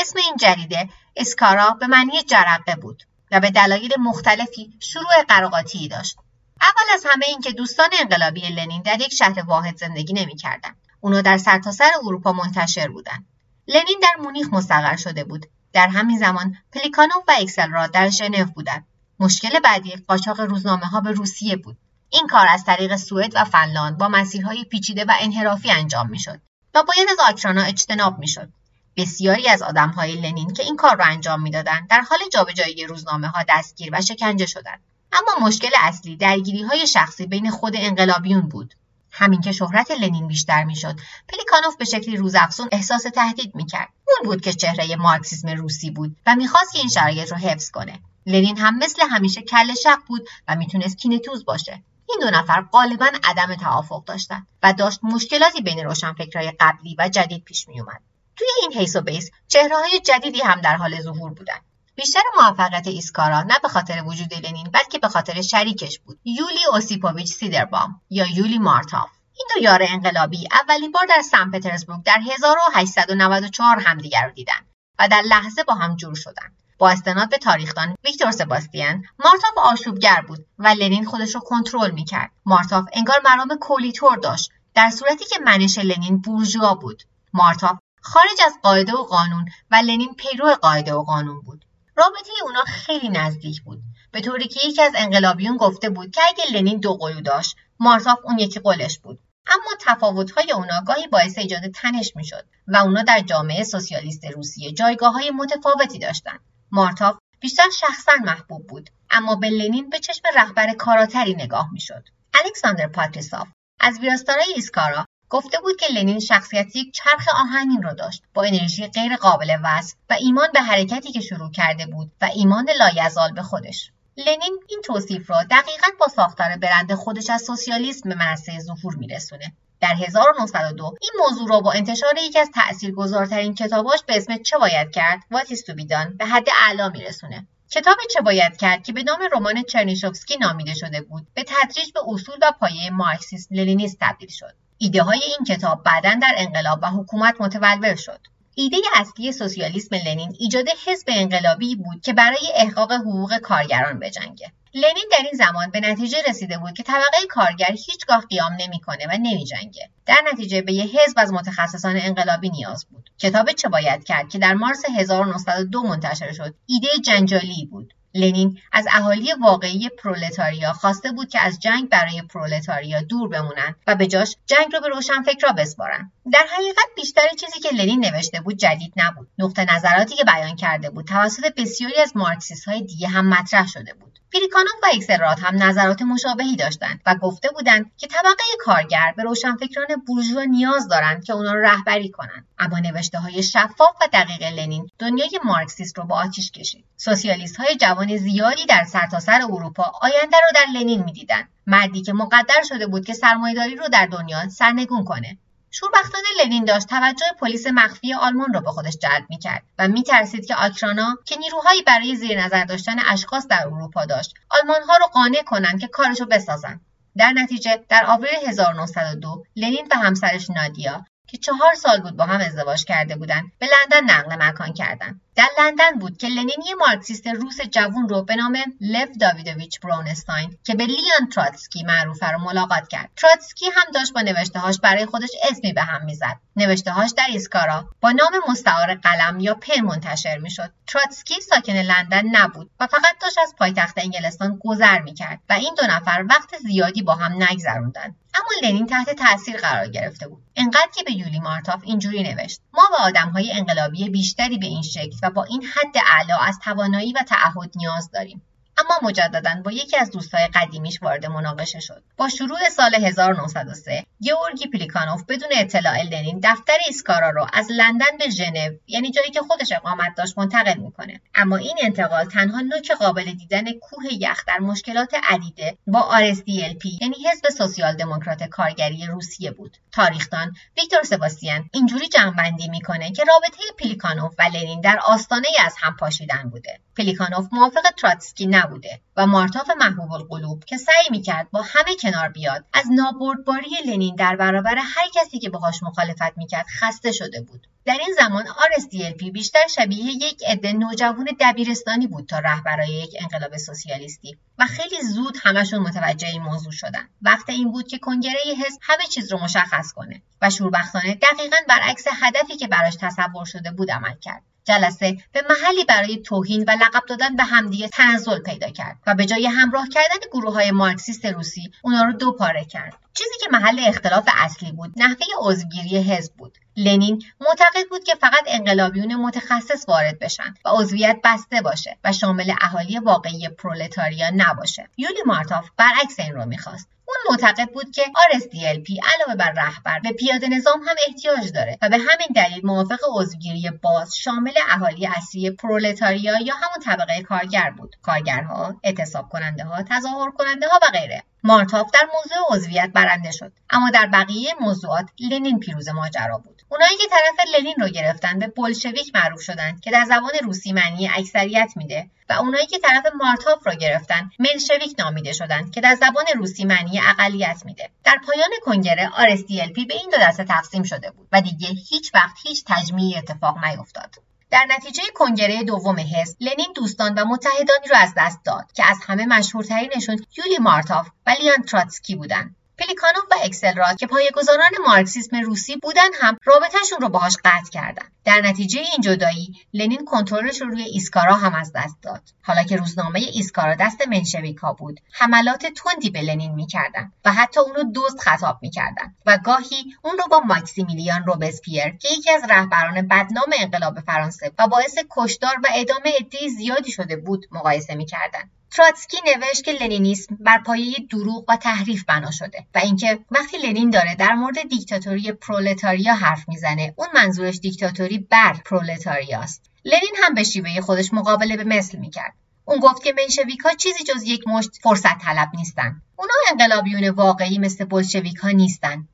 [0.00, 6.16] اسم این جریده اسکارا به معنی جرقه بود و به دلایل مختلفی شروع قراقاتی داشت.
[6.60, 10.76] اول از همه اینکه دوستان انقلابی لنین در یک شهر واحد زندگی نمی‌کردند.
[11.00, 13.26] اونا در سرتاسر سر اروپا منتشر بودند.
[13.68, 15.46] لنین در مونیخ مستقر شده بود.
[15.72, 18.86] در همین زمان پلیکانوف و اکسل را در ژنو بودند.
[19.20, 21.76] مشکل بعدی قاچاق روزنامه ها به روسیه بود.
[22.10, 26.40] این کار از طریق سوئد و فنلاند با مسیرهای پیچیده و انحرافی انجام می‌شد
[26.74, 28.52] و باید از آکرانا اجتناب می‌شد
[29.00, 33.44] بسیاری از آدمهای لنین که این کار را انجام می‌دادند در حال جابجایی روزنامه ها
[33.48, 34.80] دستگیر و شکنجه شدند
[35.12, 38.74] اما مشکل اصلی درگیری های شخصی بین خود انقلابیون بود.
[39.12, 43.88] همین که شهرت لنین بیشتر می‌شد پلیکانوف به شکلی روزافزون احساس تهدید می‌کرد.
[44.08, 48.00] اون بود که چهره مارکسیسم روسی بود و می‌خواست که این شرایط رو حفظ کنه.
[48.26, 51.82] لنین هم مثل همیشه کل شق بود و می‌تونست کینتوز باشه.
[52.08, 57.44] این دو نفر غالبا عدم توافق داشتند و داشت مشکلاتی بین روشنفکرهای قبلی و جدید
[57.44, 58.00] پیش میومد
[58.40, 59.30] توی این حیص و بیص
[59.72, 64.70] های جدیدی هم در حال ظهور بودند بیشتر موفقیت ایسکارا نه به خاطر وجود لنین
[64.72, 66.18] بلکه به خاطر شریکش بود.
[66.24, 69.08] یولی اوسیپوویچ سیدربام یا یولی مارتاف.
[69.36, 74.66] این دو یار انقلابی اولین بار در سن پترزبورگ در 1894 همدیگر رو دیدن
[74.98, 76.56] و در لحظه با هم جور شدند.
[76.78, 82.30] با استناد به تاریخدان ویکتور سباستیان مارتاف آشوبگر بود و لنین خودش رو کنترل می‌کرد.
[82.46, 87.02] مارتاف انگار مرام کولی‌طور داشت در صورتی که منش لنین بورژوا بود.
[87.32, 91.64] مارتاف خارج از قاعده و قانون و لنین پیرو قاعده و قانون بود.
[91.96, 93.82] رابطه اونا خیلی نزدیک بود.
[94.12, 98.18] به طوری که یکی از انقلابیون گفته بود که اگه لنین دو قلو داشت مارتاف
[98.24, 99.18] اون یکی قلش بود.
[99.46, 105.12] اما تفاوت‌های اونا گاهی باعث ایجاد تنش می‌شد و اونا در جامعه سوسیالیست روسیه جایگاه
[105.12, 106.40] های متفاوتی داشتند.
[106.70, 112.04] مارتاف بیشتر شخصا محبوب بود اما به لنین به چشم رهبر کاراتری نگاه می‌شد.
[112.44, 113.48] الکساندر پاتریساف
[113.80, 118.86] از ویراستارای ایسکارا گفته بود که لنین شخصیتی یک چرخ آهنین را داشت با انرژی
[118.86, 123.42] غیر قابل وصف و ایمان به حرکتی که شروع کرده بود و ایمان لایزال به
[123.42, 123.90] خودش.
[124.16, 129.52] لنین این توصیف را دقیقا با ساختار برند خودش از سوسیالیسم به منصه ظهور میرسونه.
[129.80, 134.90] در 1902 این موضوع را با انتشار یکی از تاثیرگذارترین کتاباش به اسم چه باید
[134.90, 137.46] کرد؟ What is to be done به حد اعلا میرسونه.
[137.70, 142.00] کتاب چه باید کرد که به نام رمان چرنیشوفسکی نامیده شده بود به تدریج به
[142.06, 144.54] اصول و پایه مارکسیسم لنینیست تبدیل شد.
[144.82, 148.20] ایده های این کتاب بعدا در انقلاب و حکومت متولور شد.
[148.54, 155.04] ایده اصلی سوسیالیسم لنین ایجاد حزب انقلابی بود که برای احقاق حقوق کارگران بجنگه لنین
[155.10, 159.90] در این زمان به نتیجه رسیده بود که طبقه کارگر هیچگاه قیام نمی‌کنه و نمیجنگه.
[160.06, 163.10] در نتیجه به یه حزب از متخصصان انقلابی نیاز بود.
[163.18, 166.54] کتاب چه باید کرد که در مارس 1902 منتشر شد.
[166.66, 167.94] ایده جنجالی بود.
[168.14, 173.94] لنین از اهالی واقعی پرولتاریا خواسته بود که از جنگ برای پرولتاریا دور بمونند و
[173.94, 176.12] به جاش جنگ رو به روشنفکرا بسپارن.
[176.32, 179.28] در حقیقت بیشتر چیزی که لنین نوشته بود جدید نبود.
[179.38, 183.94] نقطه نظراتی که بیان کرده بود توسط بسیاری از مارکسیست های دیگه هم مطرح شده
[183.94, 184.09] بود.
[184.30, 189.86] پیریکانوف و اکسلرات هم نظرات مشابهی داشتند و گفته بودند که طبقه کارگر به روشنفکران
[190.06, 192.46] بورژوا نیاز دارند که اونا رو رهبری کنند.
[192.58, 196.84] اما نوشته های شفاف و دقیق لنین دنیای مارکسیست رو با آتیش کشید.
[196.96, 201.48] سوسیالیست های جوان زیادی در سرتاسر سر اروپا آینده رو در لنین می‌دیدند.
[201.66, 205.38] مردی که مقدر شده بود که سرمایهداری رو در دنیا سرنگون کنه.
[205.70, 210.54] شوربختانه لنین داشت توجه پلیس مخفی آلمان را به خودش جلب می‌کرد و میترسید که
[210.54, 215.80] آکرانا که نیروهایی برای زیر نظر داشتن اشخاص در اروپا داشت آلمانها را قانع کنند
[215.80, 216.80] که کارشو بسازند
[217.16, 222.40] در نتیجه در آوریل 1902 لنین و همسرش نادیا که چهار سال بود با هم
[222.40, 225.20] ازدواج کرده بودند به لندن نقل مکان کردند.
[225.40, 230.58] در لندن بود که لنین یه مارکسیست روس جوون رو به نام لف داویدویچ برونستاین
[230.64, 233.10] که به لیان تراتسکی معروفه رو ملاقات کرد.
[233.16, 236.36] تراتسکی هم داشت با نوشتههاش برای خودش اسمی به هم می‌زد.
[236.56, 240.72] نوشتههاش در ایسکارا با نام مستعار قلم یا pen منتشر می‌شد.
[240.86, 245.86] تراتسکی ساکن لندن نبود و فقط داشت از پایتخت انگلستان گذر می‌کرد و این دو
[245.86, 250.42] نفر وقت زیادی با هم نگذروندند اما لنین تحت تاثیر قرار گرفته بود.
[250.56, 255.16] انقدر که به یولی مارتاف اینجوری نوشت ما به آدمهای انقلابی بیشتری به این شکل
[255.22, 258.42] و با این حد اعلا از توانایی و تعهد نیاز داریم.
[258.78, 262.02] اما مجددا با یکی از دوستای قدیمیش وارد مناقشه شد.
[262.16, 268.30] با شروع سال 1903 گیورگی پلیکانوف بدون اطلاع لنین دفتر ایسکارا رو از لندن به
[268.30, 271.20] ژنو یعنی جایی که خودش اقامت داشت منتقل می‌کنه.
[271.34, 277.16] اما این انتقال تنها نوک قابل دیدن کوه یخ در مشکلات عدیده با RSDLP یعنی
[277.30, 279.76] حزب سوسیال دموکرات کارگری روسیه بود.
[279.92, 285.96] تاریخدان ویکتور سباستیان اینجوری جمعبندی می‌کنه که رابطه پلیکانوف و لنین در آستانه از هم
[285.96, 286.80] پاشیدن بوده.
[286.96, 292.64] پلیکانوف موافق تراتسکی نبوده و مارتاف محبوب القلوب که سعی می‌کرد با همه کنار بیاد
[292.72, 297.66] از نابردباری لنین در برابر هر کسی که باهاش مخالفت می‌کرد خسته شده بود.
[297.84, 303.56] در این زمان RSDLP بیشتر شبیه یک عده نوجوان دبیرستانی بود تا رهبرای یک انقلاب
[303.56, 307.08] سوسیالیستی و خیلی زود همشون متوجه این موضوع شدن.
[307.22, 312.04] وقت این بود که کنگره حزب همه چیز رو مشخص کنه و شوربختانه دقیقا برعکس
[312.22, 314.42] هدفی که براش تصور شده بود عمل کرد.
[314.64, 319.26] جلسه به محلی برای توهین و لقب دادن به همدیگه تنزل پیدا کرد و به
[319.26, 322.94] جای همراه کردن گروه های مارکسیست روسی اونا رو دو پاره کرد.
[323.14, 326.58] چیزی که محل اختلاف اصلی بود نحوه عضوگیری حزب بود.
[326.76, 332.52] لنین معتقد بود که فقط انقلابیون متخصص وارد بشن و عضویت بسته باشه و شامل
[332.60, 334.88] اهالی واقعی پرولتاریا نباشه.
[334.96, 336.88] یولی مارتاف برعکس این رو می‌خواست.
[337.26, 341.88] اون معتقد بود که RSDLP علاوه بر رهبر به پیاده نظام هم احتیاج داره و
[341.88, 347.96] به همین دلیل موافق عضوگیری باز شامل اهالی اصلی پرولتاریا یا همون طبقه کارگر بود.
[348.02, 351.22] کارگرها اعتصاب کننده ها تظاهر کننده ها و غیره.
[351.44, 353.52] مارتاف در موضوع عضویت برنده شد.
[353.70, 356.59] اما در بقیه موضوعات لنین پیروز ماجرا بود.
[356.70, 361.08] اونایی که طرف لنین رو گرفتن به بلشویک معروف شدند که در زبان روسی معنی
[361.08, 366.24] اکثریت میده و اونایی که طرف مارتاف را گرفتن منشویک نامیده شدند که در زبان
[366.36, 367.90] روسی معنی اقلیت میده.
[368.04, 372.36] در پایان کنگره RSDLP به این دو دسته تقسیم شده بود و دیگه هیچ وقت
[372.42, 374.14] هیچ تجمیعی اتفاق نیفتاد.
[374.50, 378.98] در نتیجه کنگره دوم حزب لنین دوستان و متحدانی را از دست داد که از
[379.06, 385.76] همه مشهورترینشون یولی مارتاف و لیان تراتسکی بودند پلیکانوف و اکسلراد که پایه‌گذاران مارکسیسم روسی
[385.76, 388.02] بودن هم رابطهشون رو باهاش قطع کردن.
[388.24, 392.22] در نتیجه این جدایی لنین کنترلش رو روی ایسکارا هم از دست داد.
[392.42, 397.74] حالا که روزنامه ایسکارا دست منشویکا بود حملات تندی به لنین می‌کردن و حتی اون
[397.74, 403.08] رو دزد خطاب می‌کردن و گاهی اون رو با ماکسیمیلیان روبسپیر که یکی از رهبران
[403.08, 408.50] بدنام انقلاب فرانسه و باعث کشتار و اعدام عدهای زیادی شده بود مقایسه می‌کردن.
[408.72, 413.90] تراتسکی نوشت که لنینیسم بر پایه دروغ و تحریف بنا شده و اینکه وقتی لنین
[413.90, 420.42] داره در مورد دیکتاتوری پرولتاریا حرف می‌زنه اون منظورش دیکتاتوری بر پرولتاریاست لنین هم به
[420.42, 422.34] شیوه خودش مقابله به مثل می‌کرد.
[422.64, 426.02] اون گفت که منشویک ها چیزی جز یک مشت فرصت طلب نیستن.
[426.16, 429.08] اونا انقلابیون واقعی مثل بلشویک ها نیستن.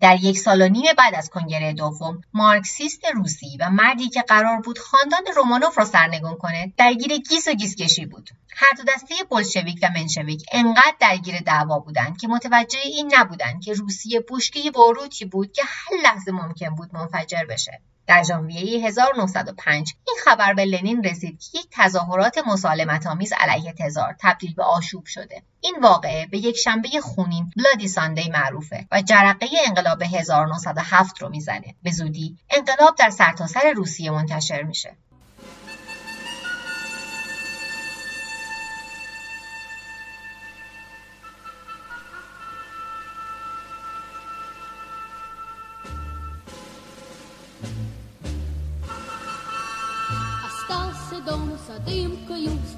[0.00, 4.60] در یک سال و نیم بعد از کنگره دوم مارکسیست روسی و مردی که قرار
[4.60, 8.30] بود خاندان رومانوف را سرنگون کنه درگیر گیس و گیسکشی بود.
[8.56, 13.72] هر دو دسته بلشویک و منشویک انقدر درگیر دعوا بودند که متوجه این نبودند که
[13.72, 17.80] روسیه بشکه باروتی بود که هر لحظه ممکن بود منفجر بشه.
[18.06, 24.16] در ژانویه 1905 این خبر به لنین رسید که یک تظاهرات مسالمت آمیز علیه تزار
[24.20, 25.42] تبدیل به آشوب شده.
[25.60, 31.74] این واقعه به یک شنبه خونین بلادی ساندی معروفه و جرقه انقلاب 1907 رو می‌زنه.
[31.82, 34.96] به زودی انقلاب در سرتاسر روسیه منتشر میشه.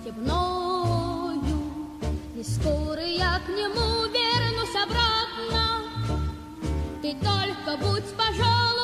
[0.06, 1.58] Стебною.
[2.34, 5.82] Не скоро я к нему вернусь обратно.
[7.02, 8.75] Ты только будь, пожалуйста,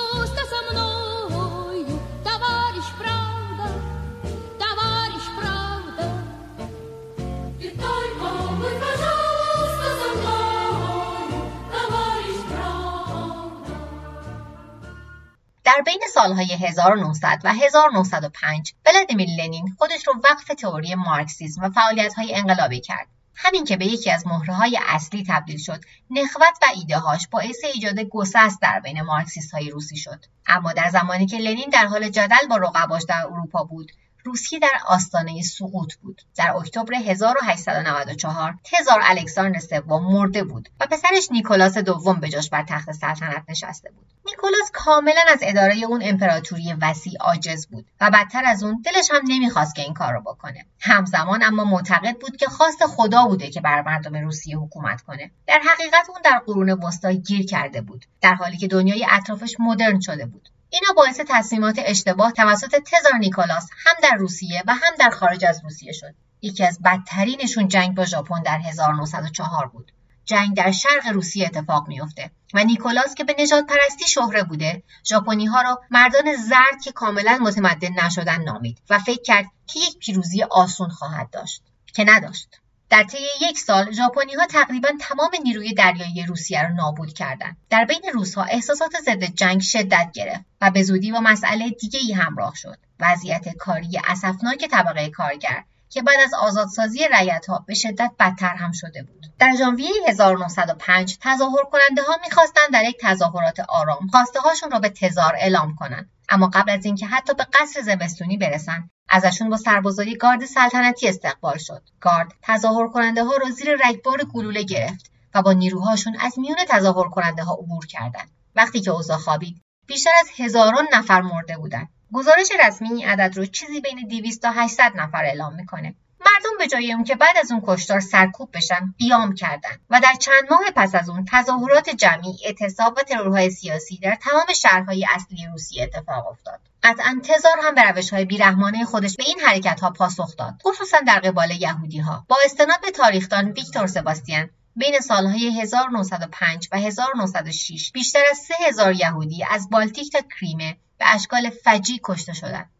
[15.86, 22.80] بین سالهای 1900 و 1905 ولادیمیر لنین خودش رو وقف تئوری مارکسیسم و فعالیت‌های انقلابی
[22.80, 23.06] کرد.
[23.34, 28.62] همین که به یکی از مهره‌های اصلی تبدیل شد، نخوت و ایده‌هاش باعث ایجاد گسست
[28.62, 30.24] در بین مارکسیست‌های روسی شد.
[30.46, 33.92] اما در زمانی که لنین در حال جدل با رقباش در اروپا بود،
[34.24, 36.22] روسیه در آستانه سقوط بود.
[36.36, 42.64] در اکتبر 1894 تزار الکساندر سوم مرده بود و پسرش نیکولاس دوم به جاش بر
[42.68, 44.06] تخت سلطنت نشسته بود.
[44.26, 49.20] نیکولاس کاملا از اداره اون امپراتوری وسیع عاجز بود و بدتر از اون دلش هم
[49.28, 50.66] نمی‌خواست که این کار رو بکنه.
[50.80, 55.30] همزمان اما معتقد بود که خواست خدا بوده که بر مردم روسیه حکومت کنه.
[55.46, 60.00] در حقیقت اون در قرون وسطا گیر کرده بود در حالی که دنیای اطرافش مدرن
[60.00, 60.48] شده بود.
[60.74, 65.60] اینا باعث تصمیمات اشتباه توسط تزار نیکولاس هم در روسیه و هم در خارج از
[65.64, 66.14] روسیه شد.
[66.42, 69.92] یکی از بدترینشون جنگ با ژاپن در 1904 بود.
[70.24, 75.46] جنگ در شرق روسیه اتفاق میافته و نیکولاس که به نجات پرستی شهره بوده ژاپنی
[75.46, 80.42] ها را مردان زرد که کاملا متمدن نشدن نامید و فکر کرد که یک پیروزی
[80.42, 81.62] آسون خواهد داشت
[81.94, 82.61] که نداشت
[82.92, 87.84] در طی یک سال ژاپنی ها تقریبا تمام نیروی دریایی روسیه را نابود کردند در
[87.84, 92.54] بین روزها احساسات ضد جنگ شدت گرفت و به زودی با مسئله دیگه ای همراه
[92.54, 97.04] شد وضعیت کاری اسفناک طبقه کارگر که بعد از آزادسازی
[97.48, 99.26] ها به شدت بدتر هم شده بود.
[99.38, 104.88] در ژانویه 1905 تظاهر کننده ها می‌خواستند در یک تظاهرات آرام خواسته هاشون را به
[104.88, 106.10] تزار اعلام کنند.
[106.28, 111.58] اما قبل از اینکه حتی به قصر زمستونی برسند ازشون با سربازای گارد سلطنتی استقبال
[111.58, 111.82] شد.
[112.00, 117.08] گارد تظاهر کننده ها را زیر رگبار گلوله گرفت و با نیروهاشون از میون تظاهر
[117.08, 118.30] کننده ها عبور کردند.
[118.54, 121.88] وقتی که اوضاع خوابید بیشتر از هزاران نفر مرده بودند.
[122.12, 125.94] گزارش رسمی این عدد رو چیزی بین 200 تا 800 نفر اعلام می‌کنه.
[126.26, 130.14] مردم به جای اون که بعد از اون کشتار سرکوب بشن قیام کردند و در
[130.14, 135.46] چند ماه پس از اون تظاهرات جمعی اعتصاب و ترورهای سیاسی در تمام شهرهای اصلی
[135.52, 136.60] روسیه اتفاق افتاد.
[136.82, 140.54] قطعا تزار هم به روشهای بیرحمانه خودش به این حرکت ها پاسخ داد.
[140.64, 146.78] خصوصا در قبال یهودی ها با استناد به تاریخدان ویکتور سباستیان بین سالهای 1905 و
[146.78, 152.70] 1906 بیشتر از 3000 یهودی از بالتیک تا کریمه به اشکال فجی کشته شدند.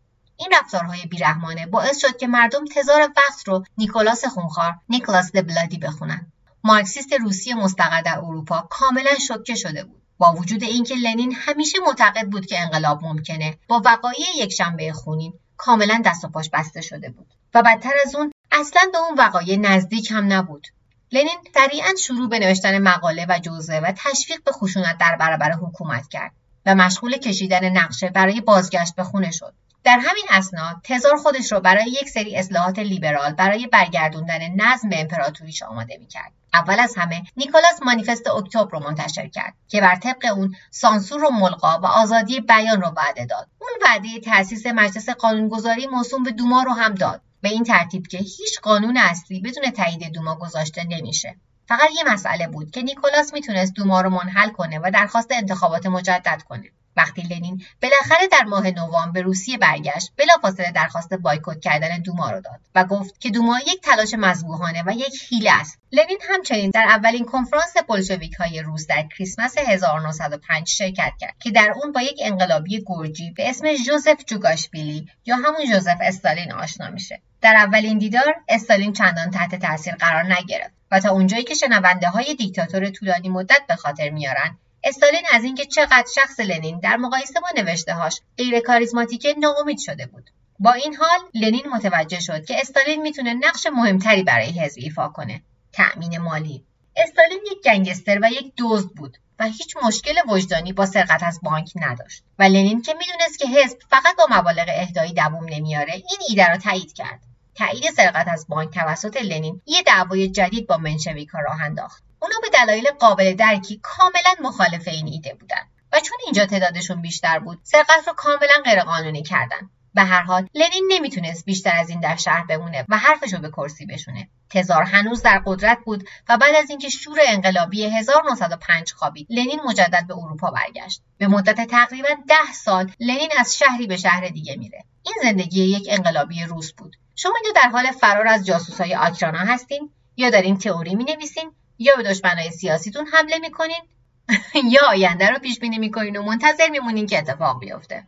[0.42, 5.78] این رفتارهای بیرحمانه باعث شد که مردم تزار وقت رو نیکولاس خونخوار نیکلاس د بلادی
[5.78, 6.32] بخونن.
[6.64, 10.02] مارکسیست روسی مستقر در اروپا کاملا شوکه شده بود.
[10.18, 16.02] با وجود اینکه لنین همیشه معتقد بود که انقلاب ممکنه با وقایع یکشنبه خونین کاملا
[16.04, 17.26] دست و پاش بسته شده بود.
[17.54, 20.66] و بدتر از اون اصلا به اون وقایع نزدیک هم نبود.
[21.12, 26.08] لنین سریعا شروع به نوشتن مقاله و جزوه و تشویق به خشونت در برابر حکومت
[26.08, 26.32] کرد
[26.66, 29.54] و مشغول کشیدن نقشه برای بازگشت به خونه شد.
[29.84, 35.62] در همین اسنا تزار خودش را برای یک سری اصلاحات لیبرال برای برگردوندن نظم امپراتوریش
[35.62, 36.32] آماده می‌کرد.
[36.54, 41.30] اول از همه نیکولاس مانیفست اکتبر رو منتشر کرد که بر طبق اون سانسور و
[41.30, 43.48] ملقا و آزادی بیان رو وعده داد.
[43.58, 47.22] اون وعده تأسیس مجلس قانونگذاری موسوم به دوما رو هم داد.
[47.40, 51.36] به این ترتیب که هیچ قانون اصلی بدون تایید دوما گذاشته نمیشه.
[51.68, 56.42] فقط یه مسئله بود که نیکولاس می‌تونست دوما رو منحل کنه و درخواست انتخابات مجدد
[56.48, 56.70] کنه.
[56.96, 62.40] وقتی لنین بالاخره در ماه نوامبر به روسیه برگشت بلافاصله درخواست بایکوت کردن دوما رو
[62.40, 65.78] داد و گفت که دوما یک تلاش مذبوحانه و یک حیله است.
[65.92, 71.72] لنین همچنین در اولین کنفرانس بلشویک های روس در کریسمس 1905 شرکت کرد که در
[71.82, 77.20] اون با یک انقلابی گرجی به اسم جوزف جوگاشویلی یا همون جوزف استالین آشنا میشه.
[77.40, 82.34] در اولین دیدار استالین چندان تحت تاثیر قرار نگرفت و تا اونجایی که شنونده های
[82.34, 87.62] دیکتاتور طولانی مدت به خاطر میارن استالین از اینکه چقدر شخص لنین در مقایسه با
[87.62, 90.30] نوشتههاش غیر کاریزماتیکه ناامید شده بود.
[90.58, 95.42] با این حال لنین متوجه شد که استالین می‌تونه نقش مهمتری برای حزب ایفا کنه.
[95.72, 96.64] تأمین مالی.
[96.96, 101.72] استالین یک گنگستر و یک دزد بود و هیچ مشکل وجدانی با سرقت از بانک
[101.76, 102.24] نداشت.
[102.38, 106.56] و لنین که می‌دونست که حزب فقط با مبالغ اهدایی دووم نمیاره این ایده را
[106.56, 107.20] تایید کرد.
[107.54, 112.04] تایید سرقت از بانک توسط لنین یه دعوای جدید با منشویکا راه انداخت.
[112.22, 117.38] اونا به دلایل قابل درکی کاملا مخالف این ایده بودن و چون اینجا تعدادشون بیشتر
[117.38, 119.70] بود سرقت رو کاملا غیرقانونی کردن.
[119.94, 123.86] به هر حال لنین نمی‌تونست بیشتر از این در شهر بمونه و حرفشو به کرسی
[123.86, 124.28] بشونه.
[124.50, 130.06] تزار هنوز در قدرت بود و بعد از اینکه شور انقلابی 1905 خوابید لنین مجدد
[130.08, 131.02] به اروپا برگشت.
[131.18, 134.84] به مدت تقریبا ده سال لنین از شهری به شهر دیگه میره.
[135.02, 136.96] این زندگی یک انقلابی روس بود.
[137.16, 141.96] شما اینجا در حال فرار از جاسوسای آکرانا هستین؟ یا دارین تئوری می نویسین یا
[141.96, 143.82] به دشمنای سیاسیتون حمله می‌کنین
[144.74, 148.06] یا آینده رو پیش بینی می‌کنین و منتظر میمونین که اتفاق بیفته.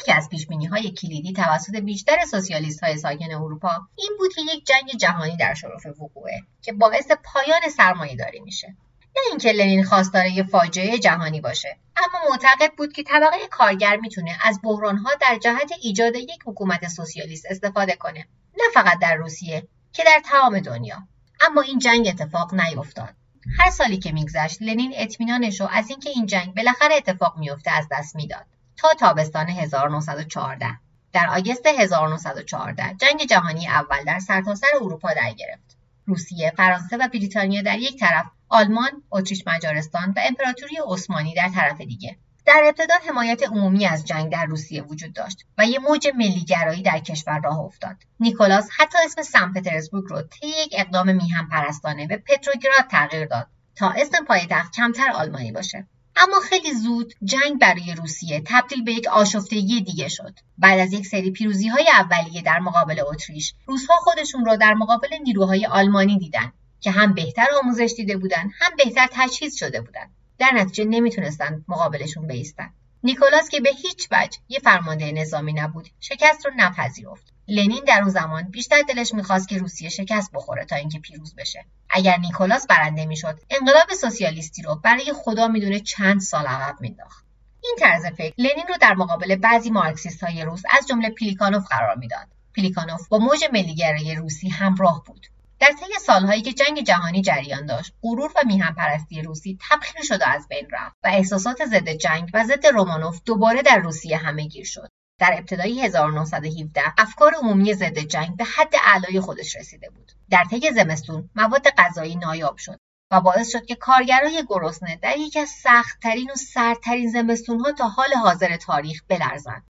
[0.00, 4.66] یکی از پیش های کلیدی توسط بیشتر سوسیالیست های ساکن اروپا این بود که یک
[4.66, 8.76] جنگ جهانی در شرف وقوعه که باعث پایان سرمایه داری میشه.
[9.16, 14.38] نه اینکه لنین خواستار یه فاجعه جهانی باشه اما معتقد بود که طبقه کارگر می‌تونه
[14.42, 18.26] از بحرانها در جهت ایجاد یک حکومت سوسیالیست استفاده کنه.
[18.58, 21.08] نه فقط در روسیه که در تمام دنیا.
[21.40, 23.14] اما این جنگ اتفاق نیفتاد.
[23.58, 27.88] هر سالی که میگذشت لنین اطمینانش رو از اینکه این جنگ بالاخره اتفاق میفته از
[27.90, 28.46] دست می‌داد
[28.76, 30.66] تا تابستان 1914
[31.12, 35.76] در آگست 1914 جنگ جهانی اول در سرتاسر سر اروپا در گرفت.
[36.06, 41.80] روسیه فرانسه و بریتانیا در یک طرف آلمان اتریش مجارستان و امپراتوری عثمانی در طرف
[41.80, 42.16] دیگه.
[42.46, 46.98] در ابتدا حمایت عمومی از جنگ در روسیه وجود داشت و یه موج ملیگرایی در
[46.98, 47.96] کشور راه افتاد.
[48.20, 53.46] نیکولاس حتی اسم سن پترزبورگ رو طی یک اقدام میهم پرستانه به پتروگراد تغییر داد
[53.76, 55.86] تا اسم پایتخت کمتر آلمانی باشه.
[56.16, 60.38] اما خیلی زود جنگ برای روسیه تبدیل به یک آشفتگی دیگه شد.
[60.58, 65.08] بعد از یک سری پیروزی های اولیه در مقابل اتریش روسها خودشون را در مقابل
[65.24, 70.50] نیروهای آلمانی دیدن که هم بهتر آموزش دیده بودن هم بهتر تجهیز شده بودند در
[70.54, 72.72] نتیجه نمی‌تونستن مقابلشون بیستن.
[73.02, 77.32] نیکولاس که به هیچ وجه یه فرمانده نظامی نبود شکست رو نپذیرفت.
[77.48, 81.64] لنین در اون زمان بیشتر دلش می‌خواست که روسیه شکست بخوره تا اینکه پیروز بشه.
[81.90, 87.26] اگر نیکولاس برنده می‌شد انقلاب سوسیالیستی رو برای خدا می‌دونه چند سال عقب مینداخت
[87.64, 91.96] این طرز فکر لنین رو در مقابل بعضی مارکسیست های روس از جمله پلیکانوف قرار
[91.96, 92.26] می‌داد.
[92.56, 95.26] پلیکانوف با موج ملیگرایی روسی همراه بود.
[95.60, 100.24] در طی سالهایی که جنگ جهانی جریان داشت غرور و میهنپرستی روسی تبخیر شد و
[100.26, 104.88] از بین رفت و احساسات ضد جنگ و ضد رومانوف دوباره در روسیه همهگیر شد.
[105.20, 110.12] در ابتدای 1917 افکار عمومی ضد جنگ به حد اعلای خودش رسیده بود.
[110.30, 112.78] در طی زمستون مواد غذایی نایاب شد
[113.10, 118.14] و باعث شد که کارگرای گرسنه در یکی از سختترین و سردترین زمستونها تا حال
[118.14, 119.66] حاضر تاریخ بلرزند.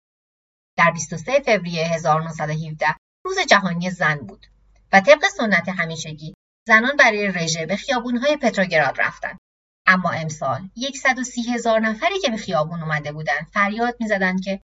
[0.76, 2.86] در 23 فوریه 1917
[3.24, 4.46] روز جهانی زن بود.
[4.94, 6.34] و طبق سنت همیشگی
[6.68, 9.38] زنان برای رژه به خیابونهای پتروگراد رفتند.
[9.86, 10.68] اما امسال
[11.02, 14.60] 130 هزار نفری که به خیابون اومده بودند فریاد می‌زدند که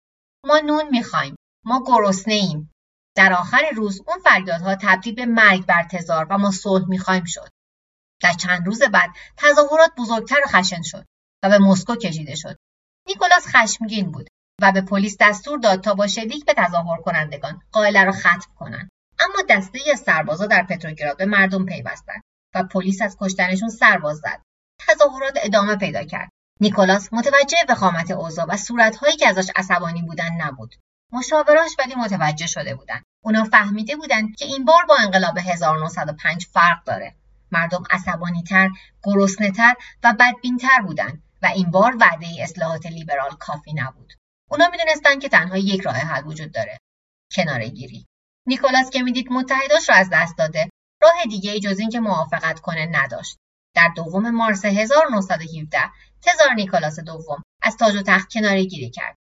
[0.45, 2.71] ما نون می‌خوایم ما گرسنه ایم
[3.15, 7.49] در آخر روز اون فریادها تبدیل به مرگ بر تزار و ما صلح می‌خوایم شد.
[8.21, 11.05] در چند روز بعد تظاهرات بزرگتر و خشن شد
[11.43, 12.57] و به مسکو کشیده شد.
[13.07, 14.27] نیکولاس خشمگین بود
[14.61, 18.89] و به پلیس دستور داد تا با شلیک به تظاهر کنندگان قائله را ختم کنند.
[19.19, 22.21] اما دسته از سربازا در پتروگراد به مردم پیوستند
[22.55, 24.41] و پلیس از کشتنشون سرباز زد.
[24.87, 26.29] تظاهرات ادامه پیدا کرد.
[26.61, 30.75] نیکولاس متوجه وخامت اوضاع و صورتهایی که ازش عصبانی بودن نبود.
[31.11, 33.01] مشاوراش ولی متوجه شده بودن.
[33.23, 37.15] اونا فهمیده بودن که این بار با انقلاب 1905 فرق داره.
[37.51, 38.69] مردم عصبانیتر
[39.03, 44.13] گرسنهتر و بدبینتر بودن و این بار وعده اصلاحات لیبرال کافی نبود.
[44.49, 46.77] اونا می‌دونستن که تنها یک راه حل وجود داره.
[47.35, 47.69] کناره
[48.49, 50.69] نیکولاس که می‌دید متحداش رو از دست داده.
[51.01, 53.37] راه دیگه جز اینکه موافقت کنه نداشت.
[53.75, 55.79] در دوم مارس 1917
[56.21, 59.15] تزار نیکولاس دوم از تاج و تخت کناره گیری کرد.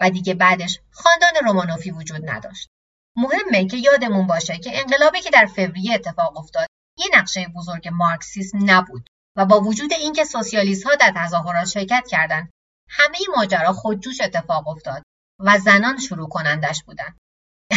[0.00, 2.68] و دیگه بعدش خاندان رومانوفی وجود نداشت.
[3.16, 6.66] مهمه که یادمون باشه که انقلابی که در فوریه اتفاق افتاد
[6.98, 9.08] یه نقشه بزرگ مارکسیسم نبود.
[9.36, 12.50] و با وجود اینکه سوسیالیست ها در تظاهرات شرکت کردند
[12.88, 15.02] همه ماجرا خودجوش اتفاق افتاد
[15.40, 17.18] و زنان شروع کنندش بودند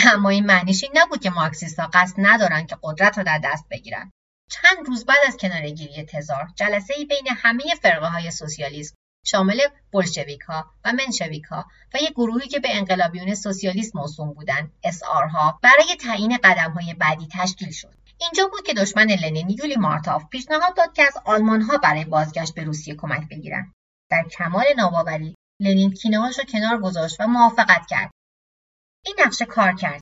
[0.07, 3.65] اما این معنیش این نبود که مارکسیست ها قصد ندارن که قدرت را در دست
[3.71, 4.11] بگیرن.
[4.51, 8.95] چند روز بعد از کنارگیری تزار جلسه ای بین همه فرقه های سوسیالیسم
[9.25, 9.59] شامل
[9.93, 15.31] بلشویک ها و منشویک ها و یک گروهی که به انقلابیون سوسیالیست موسوم بودند SR
[15.31, 17.95] ها برای تعیین قدم های بعدی تشکیل شد.
[18.21, 22.53] اینجا بود که دشمن لنین یولی مارتاف پیشنهاد داد که از آلمان ها برای بازگشت
[22.53, 23.73] به روسیه کمک بگیرند
[24.09, 28.11] در کمال ناباوری لنین کینهاش را کنار گذاشت و موافقت کرد.
[29.05, 30.01] این نقشه کار کرد.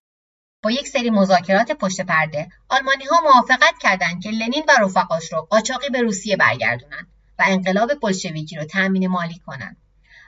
[0.64, 5.42] با یک سری مذاکرات پشت پرده آلمانی ها موافقت کردند که لنین و رفقاش رو
[5.42, 7.08] قاچاقی به روسیه برگردونند
[7.40, 9.78] و انقلاب بلشویکی رو تأمین مالی کنند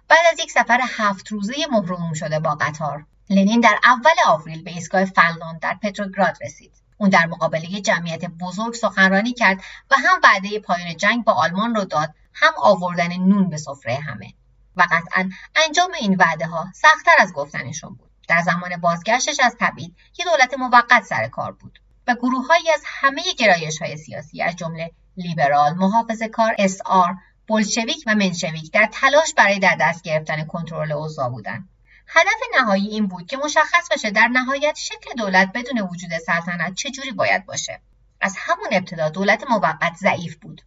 [0.07, 4.71] بعد از یک سفر هفت روزه مهرموم شده با قطار لنین در اول آوریل به
[4.71, 6.71] ایستگاه فنلاند در پتروگراد رسید.
[6.97, 9.61] اون در مقابله جمعیت بزرگ سخنرانی کرد
[9.91, 14.33] و هم وعده پایان جنگ با آلمان رو داد هم آوردن نون به سفره همه.
[14.75, 18.10] و قطعا انجام این وعده ها سختتر از گفتنشون بود.
[18.31, 23.21] در زمان بازگشتش از تبعید یه دولت موقت سر کار بود و گروههایی از همه
[23.37, 26.55] گرایش های سیاسی از جمله لیبرال، محافظه کار،
[26.85, 27.15] آر،
[27.47, 31.69] بلشویک و منشویک در تلاش برای در دست گرفتن کنترل اوضاع بودند.
[32.07, 37.11] هدف نهایی این بود که مشخص بشه در نهایت شکل دولت بدون وجود سلطنت چجوری
[37.11, 37.79] باید باشه.
[38.21, 40.61] از همون ابتدا دولت موقت ضعیف بود.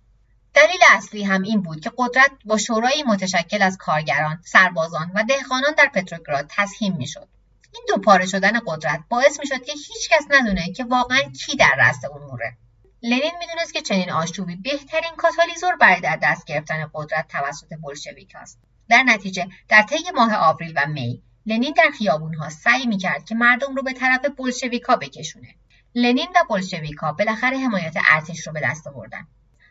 [0.55, 5.75] دلیل اصلی هم این بود که قدرت با شورایی متشکل از کارگران، سربازان و دهقانان
[5.79, 7.29] در پتروگراد تسهیم می‌شد.
[7.75, 11.75] این دو پاره شدن قدرت باعث می‌شد که هیچ کس ندونه که واقعا کی در
[11.79, 12.57] رأس اموره
[13.03, 18.59] لنین می‌دونست که چنین آشوبی بهترین کاتالیزور برای در دست گرفتن قدرت توسط بلشویک است
[18.89, 23.75] در نتیجه در طی ماه آوریل و می لنین در خیابونها سعی می‌کرد که مردم
[23.75, 25.55] رو به طرف بلشویکا بکشونه.
[25.95, 29.27] لنین و بلشویکا بالاخره حمایت ارتش رو به دست آوردن.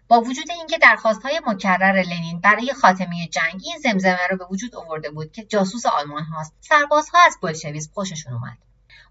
[0.08, 5.10] با وجود اینکه درخواستهای مکرر لنین برای خاتمه جنگ این زمزمه را به وجود آورده
[5.10, 8.58] بود که جاسوس آلمان هاست سربازها از بلشویسم خوششون اومد.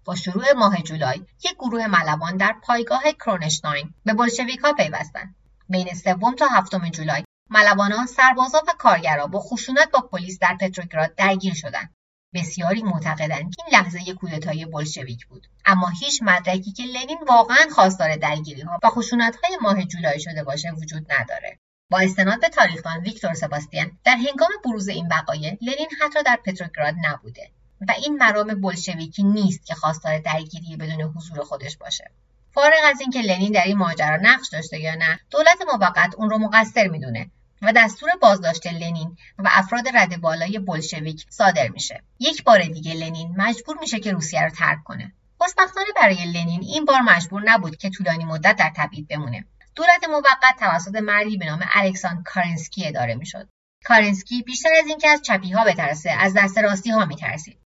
[0.05, 5.35] با شروع ماه جولای یک گروه ملوان در پایگاه کرونشتاین به بلشویکها پیوستند.
[5.69, 11.15] بین سوم تا هفتم جولای ملوانان سربازا و کارگرا با خشونت با پلیس در پتروگراد
[11.15, 11.93] درگیر شدند.
[12.33, 15.47] بسیاری معتقدند که این لحظه کودتای بلشویک بود.
[15.65, 20.43] اما هیچ مدرکی که لنین واقعا خواستار درگیری ها و خشونت های ماه جولای شده
[20.43, 21.59] باشه وجود نداره.
[21.91, 26.95] با استناد به تاریخدان ویکتور سباستیان در هنگام بروز این وقایع لنین حتی در پتروگراد
[27.03, 27.51] نبوده
[27.87, 32.11] و این مرام بلشویکی نیست که خواستار درگیری بدون حضور خودش باشه.
[32.53, 36.37] فارغ از اینکه لنین در این ماجرا نقش داشته یا نه دولت موقت اون رو
[36.37, 37.31] مقصر می‌دونه.
[37.63, 42.03] و دستور بازداشت لنین و افراد رد بالای بلشویک صادر میشه.
[42.19, 45.13] یک بار دیگه لنین مجبور میشه که روسیه رو ترک کنه.
[45.37, 49.45] خوشبختانه برای لنین این بار مجبور نبود که طولانی مدت در تبعید بمونه.
[49.75, 53.49] دولت موقت توسط مردی به نام الکساندر کارنسکی اداره می‌شد.
[53.85, 57.59] کارنسکی بیشتر از اینکه از چپی ها بترسه از دست راستی ها میترسید.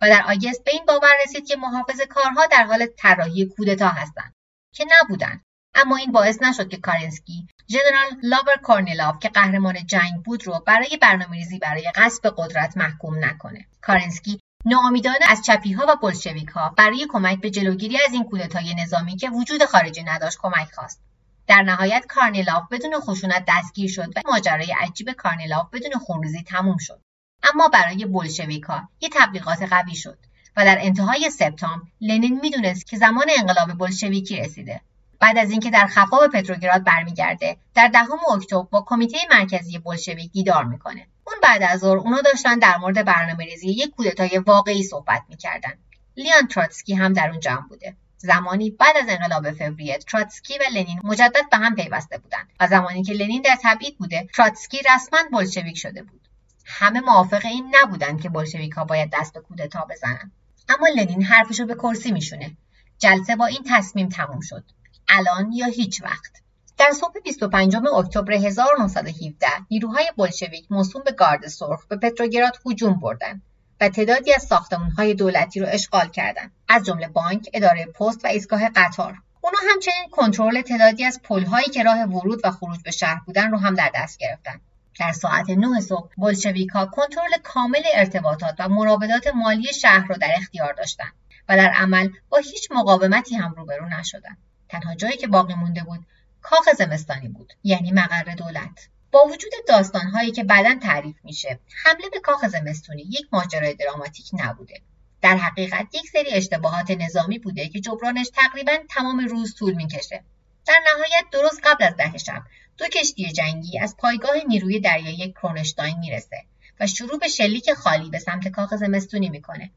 [0.00, 4.34] و در August به این باور رسید که محافظ کارها در حال طراحی کودتا هستند
[4.74, 5.44] که نبودند.
[5.74, 10.98] اما این باعث نشد که کارنسکی ژنرال لاور کورنیلاف که قهرمان جنگ بود رو برای
[11.02, 13.66] برنامه‌ریزی برای غصب قدرت محکوم نکنه.
[13.82, 18.74] کارنسکی ناامیدانه از چپی ها و بلشویک ها برای کمک به جلوگیری از این کودتای
[18.74, 21.00] نظامی که وجود خارجی نداشت کمک خواست.
[21.46, 27.00] در نهایت کارنیلاف بدون خشونت دستگیر شد و ماجرای عجیب کارنیلاف بدون خونریزی تموم شد.
[27.42, 30.18] اما برای بلشویکا یه تبلیغات قوی شد
[30.56, 34.80] و در انتهای سپتامبر لنین می‌دونست که زمان انقلاب بلشویکی رسیده.
[35.20, 40.32] بعد از اینکه در خفا به پتروگراد برمیگرده در دهم اکتبر با کمیته مرکزی بلشویک
[40.32, 41.06] دیدار می‌کنه.
[41.26, 45.72] اون بعد از ظهر اونا داشتن در مورد برنامه‌ریزی یک کودتای واقعی صحبت می‌کردن.
[46.16, 47.96] لیان تراتسکی هم در اون جمع بوده.
[48.16, 53.02] زمانی بعد از انقلاب فوریه تراتسکی و لنین مجدد به هم پیوسته بودند و زمانی
[53.02, 56.28] که لنین در تبعید بوده تراتسکی رسما بلشویک شده بود.
[56.66, 60.32] همه موافق این نبودند که بلشویکها باید دست به کودتا بزنند
[60.68, 62.56] اما لنین حرفش رو به کرسی میشونه.
[62.98, 64.64] جلسه با این تصمیم تموم شد.
[65.08, 66.32] الان یا هیچ وقت.
[66.78, 73.42] در صبح 25 اکتبر 1917 نیروهای بلشویک موسوم به گارد سرخ به پتروگراد هجوم بردند
[73.80, 76.52] و تعدادی از ساختمانهای دولتی رو اشغال کردند.
[76.68, 79.14] از جمله بانک اداره پست و ایستگاه قطار.
[79.40, 83.58] اونا همچنین کنترل تعدادی از پلهایی که راه ورود و خروج به شهر بودن رو
[83.58, 84.60] هم در دست گرفتن.
[85.00, 90.30] در ساعت 9 صبح بلشویک ها کنترل کامل ارتباطات و مراودات مالی شهر را در
[90.36, 91.12] اختیار داشتند
[91.48, 94.38] و در عمل با هیچ مقاومتی هم روبرو نشدند.
[94.68, 96.06] تنها جایی که باقی مونده بود
[96.42, 98.88] کاخ زمستانی بود یعنی مقر دولت.
[99.12, 104.80] با وجود داستانهایی که بعدا تعریف میشه حمله به کاخ زمستونی یک ماجرای دراماتیک نبوده.
[105.22, 110.24] در حقیقت یک سری اشتباهات نظامی بوده که جبرانش تقریبا تمام روز طول می‌کشه.
[110.66, 112.42] در نهایت درست قبل از ده شب
[112.78, 116.44] دو کشتی جنگی از پایگاه نیروی دریایی کرونشتاین می‌رسه
[116.80, 119.70] و شروع به شلیک خالی به سمت کاخ زمستونی می‌کنه.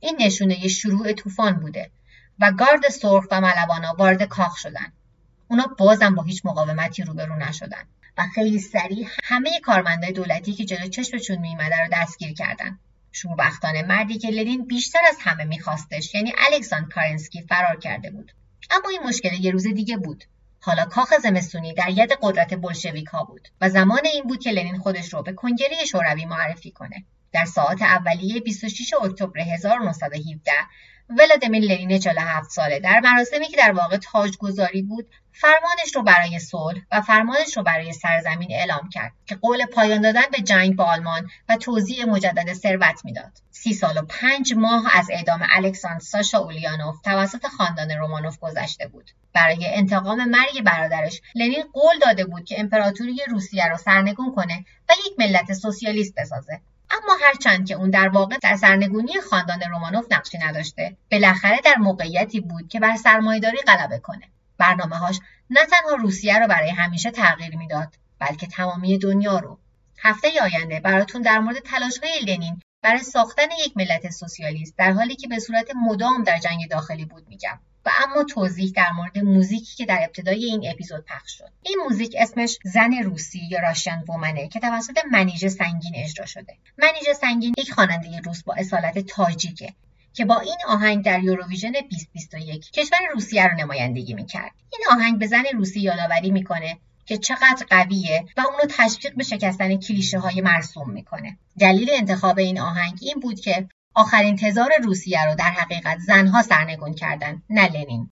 [0.00, 1.90] این نشونه شروع طوفان بوده.
[2.40, 4.92] و گارد سرخ و ملوانا وارد کاخ شدن.
[5.48, 7.84] اونا بازم با هیچ مقاومتی روبرو نشدن
[8.18, 12.78] و خیلی سریع همه کارمندای دولتی که جلو چشمشون میمده رو دستگیر کردن.
[13.12, 18.32] شوربختانه مردی که لنین بیشتر از همه میخواستش یعنی الکساندر کارنسکی فرار کرده بود.
[18.70, 20.24] اما این مشکل یه روز دیگه بود.
[20.60, 24.78] حالا کاخ زمستونی در ید قدرت بلشویک ها بود و زمان این بود که لنین
[24.78, 27.04] خودش رو به کنگره شوروی معرفی کنه.
[27.32, 30.52] در ساعت اولیه 26 اکتبر 1917
[31.08, 36.80] ولادیمیر لنین 47 ساله در مراسمی که در واقع تاجگذاری بود فرمانش رو برای صلح
[36.92, 41.30] و فرمانش رو برای سرزمین اعلام کرد که قول پایان دادن به جنگ با آلمان
[41.48, 43.32] و توزیع مجدد ثروت می‌داد.
[43.50, 49.10] سی سال و پنج ماه از اعدام الکساندر ساشا اولیانوف توسط خاندان رومانوف گذشته بود.
[49.32, 54.92] برای انتقام مرگ برادرش لنین قول داده بود که امپراتوری روسیه را سرنگون کنه و
[55.06, 56.60] یک ملت سوسیالیست بسازه.
[56.92, 62.40] اما هرچند که اون در واقع در سرنگونی خاندان رومانوف نقشی نداشته بالاخره در موقعیتی
[62.40, 64.28] بود که بر سرمایهداری غلبه کنه.
[64.58, 65.20] برنامه هاش
[65.50, 69.58] نه تنها روسیه رو برای همیشه تغییر می‌داد بلکه تمامی دنیا رو.
[69.98, 75.16] هفته آینده براتون در مورد تلاش های لنین برای ساختن یک ملت سوسیالیست در حالی
[75.16, 77.58] که به صورت مدام در جنگ داخلی بود میگم.
[77.86, 81.50] و اما توضیح در مورد موزیکی که در ابتدای این اپیزود پخش شد.
[81.62, 86.56] این موزیک اسمش زن روسی یا راشن وومنه که توسط منیژه سنگین اجرا شده.
[86.78, 89.74] منیژه سنگین یک خواننده روس با اصالت تاجیکه
[90.14, 94.52] که با این آهنگ در یوروویژن 2021 کشور روسیه رو نمایندگی می‌کرد.
[94.72, 99.76] این آهنگ به زن روسی یادآوری می‌کنه که چقدر قویه و اونو تشویق به شکستن
[99.76, 101.38] کلیشه های مرسوم می‌کنه.
[101.58, 106.94] دلیل انتخاب این آهنگ این بود که آخرین تزار روسیه رو در حقیقت زنها سرنگون
[106.94, 108.10] کردن نه لنین.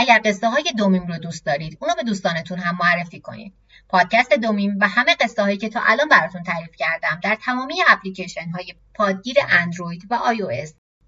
[0.00, 3.52] اگر قصه های دو میم رو دوست دارید اونو به دوستانتون هم معرفی کنید
[3.88, 7.74] پادکست دو میم و همه قصه هایی که تا الان براتون تعریف کردم در تمامی
[7.88, 10.50] اپلیکیشن های پادگیر اندروید و آی او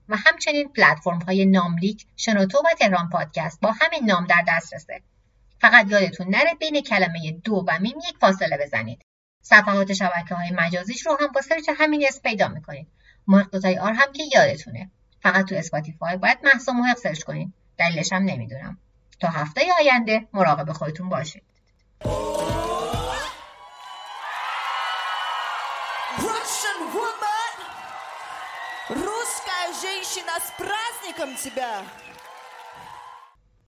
[0.08, 5.00] و همچنین پلتفرم های ناملیک، شنوتو و تهران پادکست با همین نام در دسترسه.
[5.60, 9.02] فقط یادتون نره بین کلمه دو و میم یک فاصله بزنید.
[9.42, 12.86] صفحات شبکه های مجازیش رو هم با search همین اسم پیدا می‌کنید.
[13.26, 14.90] محق dot ir هم که یادتونه.
[15.22, 17.52] فقط تو اسپاتیفای باید محسا محق search کنید.
[17.79, 18.77] دلیلش هم نمیدونم.
[19.19, 21.43] تا هفته آینده مراقب خودتون باشید.
[26.17, 27.53] Russian woman!
[28.89, 31.83] Русская женщина, с праздником тебя!